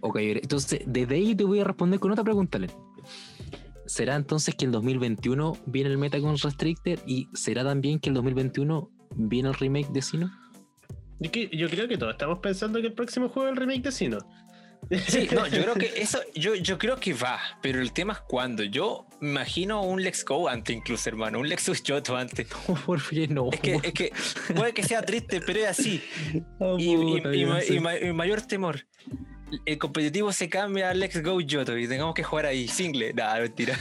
[0.00, 2.70] Ok, entonces desde ahí te voy a responder con otra pregunta, Len.
[3.86, 8.14] ¿Será entonces que el 2021 viene el meta con Restricted y será también que el
[8.14, 10.30] 2021 viene el remake de Sino?
[11.18, 13.82] yo, que- yo creo que todos estamos pensando que el próximo juego es el remake
[13.82, 14.18] de Sino.
[15.06, 18.20] Sí, no, yo creo que eso, yo, yo creo que va, pero el tema es
[18.20, 18.64] cuándo.
[18.64, 22.46] Yo imagino un Let's Go antes, incluso, hermano, un Lexus Yoto antes.
[22.86, 23.50] por fin no.
[23.52, 24.12] Es que, es que
[24.54, 26.02] puede que sea triste, pero es así.
[26.58, 28.86] Oh, Y, puta, y y ma- y mayor temor.
[29.66, 33.12] El competitivo se cambia a Let's Go Yoto y tengamos que jugar ahí, single.
[33.12, 33.76] Nada, mentira.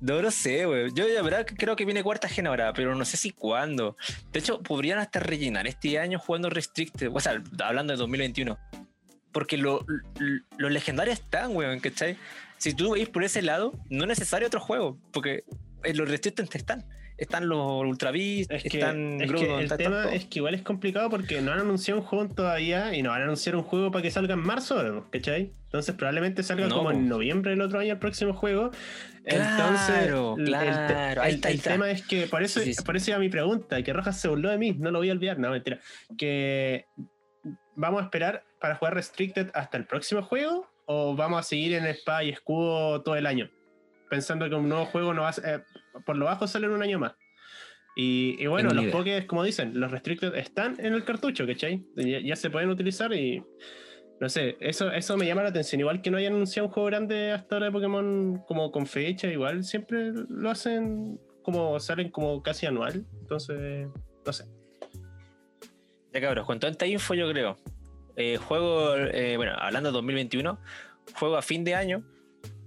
[0.00, 0.92] No lo sé, güey.
[0.94, 3.96] Yo la verdad creo que viene cuarta gen ahora, pero no sé si cuándo.
[4.32, 7.08] De hecho, podrían hasta rellenar este año jugando Restricted.
[7.14, 8.58] O sea, hablando de 2021.
[9.32, 9.84] Porque lo-
[10.18, 12.16] lo- los legendarios están, weón, ¿cachai?
[12.58, 14.98] Si tú veis por ese lado, no es necesario otro juego.
[15.12, 15.44] Porque
[15.94, 16.84] los Restricted están.
[17.18, 20.38] Están los Ultra Beast, Es que, están es que Groudon, el están tema es que
[20.40, 23.54] igual es complicado porque no han anunciado un juego todavía y no van a anunciar
[23.54, 25.52] un juego para que salga en marzo, ¿cachai?
[25.64, 28.70] Entonces probablemente salga No, como en noviembre del otro año el próximo juego.
[29.24, 31.70] Claro, Entonces, el- el, claro, ahí el- está, ahí el está.
[31.72, 32.82] tema es que por eso, Sí, sí.
[32.82, 35.12] por eso iba mi pregunta, que Rojas se burló de mí, no lo voy a
[35.12, 35.78] olvidar, no, mentira.
[36.18, 36.86] Que
[37.76, 41.84] vamos a esperar para jugar Restricted hasta el próximo juego o vamos a seguir en
[41.84, 43.50] Espada y Escudo todo el año,
[44.08, 45.64] pensando que un nuevo juego no va a, eh,
[46.06, 47.12] por lo bajo sale en un año más.
[47.96, 48.86] Y, y bueno, los.
[48.86, 51.84] Pokés, como dicen, los Restricted están en el cartucho, ¿cachai?
[51.96, 53.42] Ya, ya se pueden utilizar y
[54.20, 55.80] no sé, eso, eso me llama la atención.
[55.80, 59.26] Igual que no hayan anunciado un juego grande hasta ahora de Pokémon como con fecha,
[59.26, 63.04] igual siempre lo hacen como salen como casi anual.
[63.20, 63.88] Entonces,
[64.24, 64.44] no sé.
[66.14, 67.56] Ya cabros, con tanta info yo creo.
[68.16, 70.58] Eh, juego, eh, bueno, hablando de 2021,
[71.14, 72.02] juego a fin de año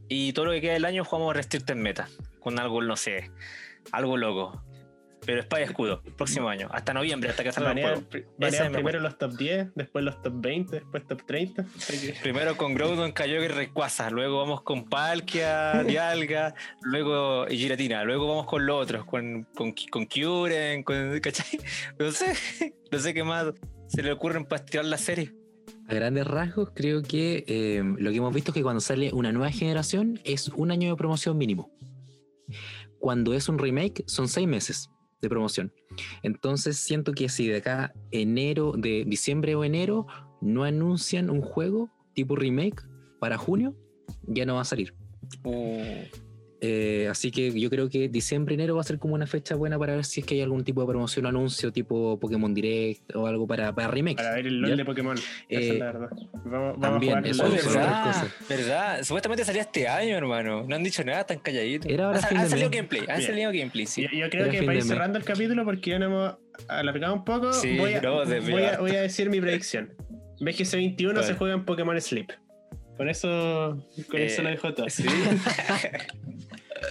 [0.08, 2.08] y todo lo que queda del año jugamos Restricted Meta.
[2.40, 3.32] Con algo, no sé,
[3.92, 4.64] algo loco.
[5.26, 8.04] Pero espada y escudo, próximo año, hasta noviembre, hasta que salga el juego.
[8.38, 11.66] Banean primero los top 10, después los top 20, después top 30.
[12.22, 18.46] Primero con Groudon, Kyogre y Rayquaza, luego vamos con Palkia, Dialga, luego Giratina, luego vamos
[18.46, 21.60] con los otros, con, con, con Kyurem, con, ¿cachai?
[21.98, 22.36] No sé,
[22.92, 23.48] no sé qué más
[23.88, 25.34] se le ocurren para estirar la serie.
[25.88, 29.32] A grandes rasgos, creo que eh, lo que hemos visto es que cuando sale una
[29.32, 31.72] nueva generación es un año de promoción mínimo.
[33.00, 34.90] Cuando es un remake son seis meses
[35.22, 35.72] de promoción.
[36.24, 40.08] Entonces siento que si de acá enero, de diciembre o enero,
[40.42, 42.84] no anuncian un juego tipo remake
[43.20, 43.76] para junio,
[44.24, 44.96] ya no va a salir.
[45.44, 46.04] Uh,
[46.68, 49.78] Eh, así que yo creo que diciembre, enero va a ser como una fecha buena
[49.78, 53.16] para ver si es que hay algún tipo de promoción o anuncio tipo Pokémon Direct
[53.16, 54.18] o algo para, para remake.
[54.18, 54.76] Para ver el LOL ¿ya?
[54.78, 55.16] de Pokémon.
[55.18, 56.10] Esa Eh, es la verdad.
[56.12, 58.04] Vamos, vamos también, a jugar eso otras ¿verdad?
[58.06, 58.28] cosas.
[58.50, 59.04] ¿Verdad?
[59.04, 60.64] Supuestamente salía este año, hermano.
[60.68, 61.88] No han dicho nada tan calladito.
[61.88, 63.30] Era ahora Han, fin han de salido gameplay, han Bien.
[63.30, 64.02] salido gameplay, sí.
[64.04, 66.36] Yo, yo creo Era que para ir cerrando el capítulo, porque ya nos hemos
[66.68, 68.78] alargado un poco, Sí, voy, a, pero vos voy, a, desviaste.
[68.82, 69.94] voy a decir mi predicción.
[70.40, 72.32] BGC 21 se juega en Pokémon Sleep.
[72.98, 73.78] Con eso,
[74.10, 74.90] con Eh, eso lo dejo todo.
[74.90, 75.04] Sí.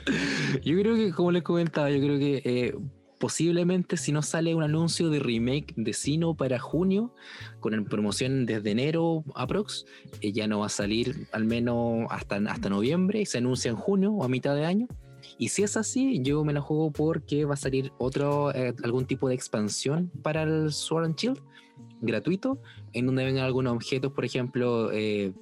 [0.64, 2.74] Yo creo que, como les comentaba, yo creo que eh,
[3.18, 7.14] posiblemente si no sale un anuncio de remake de Sino para junio,
[7.60, 9.86] con el promoción desde enero aprox,
[10.20, 13.76] eh, ya no va a salir al menos hasta, hasta noviembre y se anuncia en
[13.76, 14.88] junio o a mitad de año.
[15.38, 19.06] Y si es así, yo me la juego porque va a salir otro, eh, algún
[19.06, 21.40] tipo de expansión para el Sword and Shield
[22.06, 22.60] gratuito,
[22.92, 25.32] en donde vengan algunos objetos, por ejemplo, eh,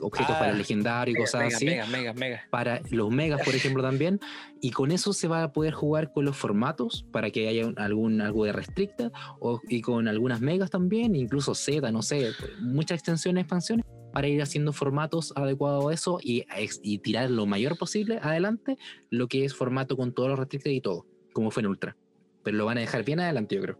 [0.00, 2.42] objetos Ah, para el legendario y cosas mega, así mega, mega, mega.
[2.50, 4.20] para los megas, por ejemplo, también.
[4.60, 7.78] Y con eso se va a poder jugar con los formatos para que haya un-
[7.78, 9.10] algún algo de restricta
[9.40, 14.42] o, y con algunas megas también, incluso Z, no sé, muchas extensiones, expansiones para ir
[14.42, 16.44] haciendo formatos adecuados a eso y,
[16.82, 18.76] y tirar lo mayor posible adelante
[19.08, 21.96] lo que es formato con todos los restricted y todo, como fue en Ultra.
[22.44, 23.78] Pero lo van a dejar bien adelante, yo creo.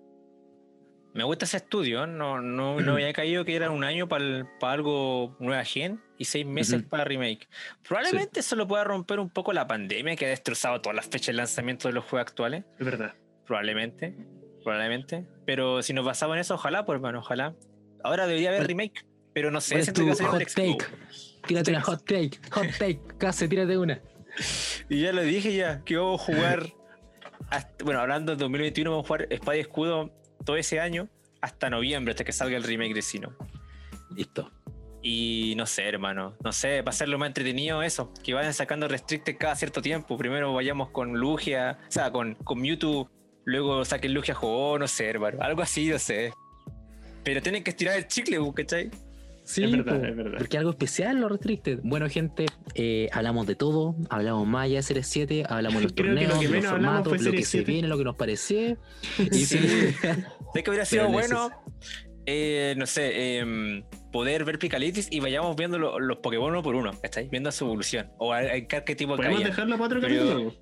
[1.15, 5.37] Me gusta ese estudio, no, no, no había caído que era un año para algo
[5.41, 7.49] nueva gen y seis meses para remake.
[7.87, 11.27] Probablemente eso lo pueda romper un poco la pandemia que ha destrozado todas las fechas
[11.29, 12.65] de lanzamiento de los juegos actuales.
[12.79, 13.15] Es verdad.
[13.47, 14.15] Probablemente,
[14.63, 15.27] probablemente.
[15.45, 17.55] Pero si nos basamos en eso, ojalá, pues hermano, ojalá.
[18.05, 20.79] Ahora debería haber ¿Cuál- remake, pero no sé, ¿Cuál es tu que hot take?
[21.47, 24.01] Tírate una hot take, hot take, casi, tírate una.
[24.89, 26.67] Y ya lo dije ya, que vamos a jugar.
[27.51, 30.11] hasta- bueno, hablando de 2021, vamos a jugar Espada y Escudo
[30.45, 31.09] todo ese año
[31.41, 33.37] hasta noviembre, hasta que salga el remake de Sino.
[34.15, 34.51] Listo.
[35.03, 39.37] Y no sé, hermano, no sé, para hacerlo más entretenido eso, que vayan sacando restricted
[39.37, 40.17] cada cierto tiempo.
[40.17, 43.11] Primero vayamos con Lugia, o sea, con, con Mewtwo,
[43.45, 46.33] luego saquen Lugia Juego, no sé, hermano, algo así, no sé.
[47.25, 48.91] Pero tienen que estirar el chicle, ¿cachai?
[49.53, 50.39] Sí, Es verdad, po, es verdad.
[50.39, 51.81] porque algo especial lo restricted.
[51.83, 53.97] Bueno, gente, eh, hablamos de todo.
[54.09, 56.63] Hablamos más allá de Series 7, hablamos de los Creo que lo torneos, que de
[56.63, 57.71] los formatos, lo que se 7.
[57.71, 58.77] viene, lo que nos parecía.
[59.19, 59.59] Y Sí.
[59.59, 61.51] sí, ¿Sabes que hubiera sido Pero bueno?
[62.27, 63.83] eh, no sé, em,
[64.13, 67.29] poder ver Picalitis y vayamos viendo lo- los Pokémon uno por uno, ¿estáis?
[67.31, 68.11] Viendo su evolución.
[68.19, 69.49] O a, a qué tipo Podemos caía.
[69.49, 70.55] dejarlo para otro capítulo.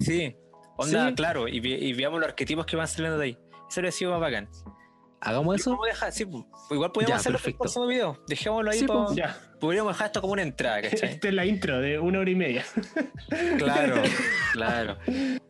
[0.00, 0.34] Sí,
[0.78, 1.14] onda, Sí.
[1.14, 3.38] claro, y, vi- y veamos los arquetipos que van saliendo de ahí.
[3.68, 4.48] Eso habría sido más bacán.
[5.20, 5.78] Hagamos eso.
[6.10, 8.22] Sí, pues, igual podríamos Ya, hacerlo en el próximo video.
[8.28, 9.16] Dejémoslo ahí Sí, pa- pues.
[9.16, 9.38] Ya.
[9.60, 11.10] Podríamos dejar esto como una entrada, ¿cachai?
[11.10, 12.64] Esta es la intro de una hora y media.
[13.58, 14.02] claro,
[14.52, 14.96] claro.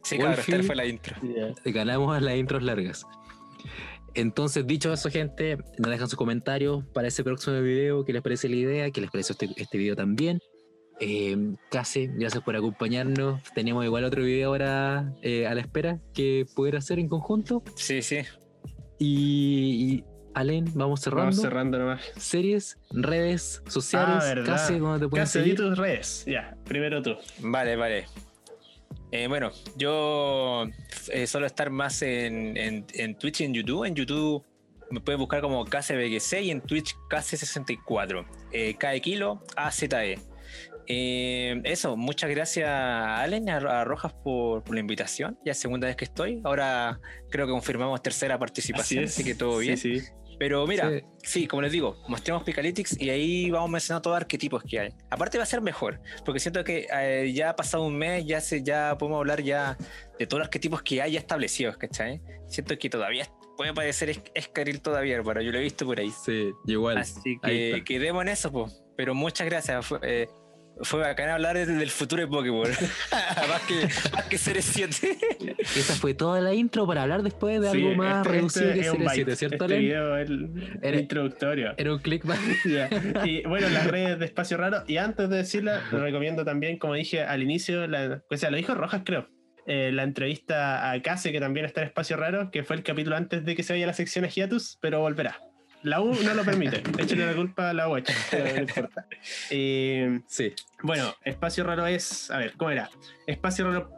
[0.02, 1.16] Sí, claro, esta fue la intro.
[1.64, 3.04] Ganamos las intros largas.
[4.14, 8.04] Entonces, dicho eso, gente, nos dejan sus comentarios para ese próximo video.
[8.04, 8.91] ¿Qué les parece la idea?
[8.91, 10.41] ¿Qué les pareció este, este video también?
[11.00, 11.36] Eh,
[11.70, 13.42] casi, gracias por acompañarnos.
[13.54, 17.62] Tenemos igual otro video ahora eh, a la espera que poder hacer en conjunto.
[17.74, 18.20] Sí, sí.
[18.98, 20.04] Y, y
[20.34, 21.24] Allen, vamos cerrando.
[21.30, 22.02] Vamos cerrando nomás.
[22.16, 24.46] Series, redes sociales, Ah, verdad.
[24.46, 25.56] casi donde te pueden Casi di seguir.
[25.56, 26.24] tus redes.
[26.26, 27.16] Ya, primero tú.
[27.40, 28.06] Vale, vale.
[29.12, 30.66] Eh, bueno, yo
[31.12, 33.84] eh, suelo estar más en, en, en Twitch y en YouTube.
[33.84, 34.44] En YouTube
[34.90, 38.26] me pueden buscar como KCBGC y en Twitch KC64.
[38.52, 40.18] Eh, K de kilo, AZE.
[40.88, 45.38] Eh, eso, muchas gracias a Allen, a, a Rojas por, por la invitación.
[45.45, 46.41] Ya es segunda vez que estoy.
[46.45, 47.00] Ahora
[47.30, 49.76] creo que confirmamos tercera participación, así, que todo bien.
[49.76, 50.07] Sí, sí.
[50.38, 51.03] Pero mira, Sí.
[51.22, 51.46] sí.
[51.46, 54.91] como les digo, mostremos Picalytics y ahí vamos mencionando todos los arquetipos que hay.
[55.11, 58.42] Aparte va a ser mejor, porque siento que eh, ya ha pasado un mes, ya
[58.42, 59.79] se, ya podemos hablar ya
[60.18, 62.21] de todos los arquetipos que hay ya establecidos, ¿cachai?
[62.49, 63.26] Siento que todavía
[63.57, 66.11] puede parecer es- escaril todavía, pero yo lo he visto por ahí.
[66.11, 66.99] Sí, igual.
[66.99, 68.84] Así que quedemos en eso, pues.
[68.95, 69.87] Pero muchas gracias.
[70.03, 70.26] Eh,
[70.82, 72.68] fue bacán hablar desde el futuro de Pokémon.
[73.48, 75.18] más, que, más que Series 7.
[75.58, 78.80] Esa fue toda la intro para hablar después de Sí, algo más este- reducido este
[78.80, 79.36] que es un Series byte.
[79.36, 81.74] 7, ¿cierto, Este video el, el Era- introductorio.
[81.76, 82.38] Era un click más.
[82.66, 82.88] Ya.
[83.24, 84.82] Y bueno, las redes de Espacio Raro.
[84.86, 88.74] Y antes de decirla, recomiendo también, como dije al inicio, la, o sea, lo dijo
[88.74, 89.28] Rojas, creo.
[89.66, 93.16] eh, la entrevista a Case, que también está en Espacio Raro, que fue el capítulo
[93.16, 95.38] antes de que se vaya la sección a Hiatus, pero volverá.
[95.87, 96.83] La U no lo permite.
[96.99, 97.96] Échale la culpa a la U,
[98.30, 99.07] pero no importa.
[99.50, 100.53] Eh, Sí.
[100.83, 102.30] bueno, Espacio Raro es.
[102.30, 102.91] A ver, ¿cómo era?
[103.26, 103.91] Espacio Raro.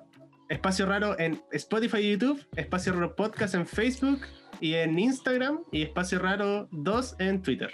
[0.51, 4.21] Espacio Raro en Spotify y YouTube, Espacio Raro Podcast en Facebook
[4.61, 7.71] y en Instagram, y Espacio Raro 2 en Twitter.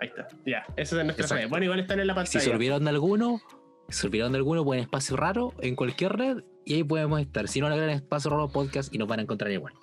[0.00, 1.48] Ahí está, ya, eso es nuestra red.
[1.48, 2.40] Bueno, igual están en la Si pantalla.
[2.40, 3.40] se olvidaron de alguno,
[3.88, 7.46] si se olvidaron de alguno, pueden espacio raro en cualquier red y ahí podemos estar.
[7.48, 9.74] Si no, le agregan espacio raro podcast y nos van a encontrar igual.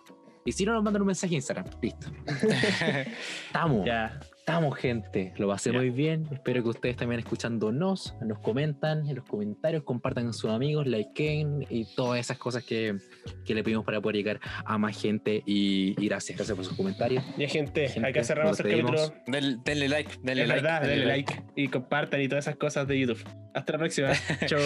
[0.46, 1.66] Y si no, nos mandan un mensaje a Instagram.
[1.82, 2.08] Listo.
[3.48, 3.86] Estamos.
[3.86, 5.34] Ya, Estamos, gente.
[5.38, 5.78] Lo pasé Ya.
[5.78, 6.28] muy bien.
[6.32, 11.66] Espero que ustedes también escuchándonos, nos comentan en los comentarios, compartan con sus amigos, likeen
[11.70, 12.98] y todas esas cosas que,
[13.46, 15.44] que le pedimos para poder llegar a más gente.
[15.46, 17.24] Y, y gracias, gracias por sus comentarios.
[17.38, 19.14] ya gente, Gente, acá cerramos el capítulo.
[19.28, 20.62] Del- denle like, denle Es like.
[20.64, 23.24] verdad, denle like y compartan y todas esas cosas de YouTube.
[23.54, 24.12] Hasta la próxima.
[24.48, 24.60] Chau.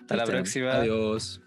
[0.00, 0.72] Hasta la próxima.
[0.72, 1.40] Adiós.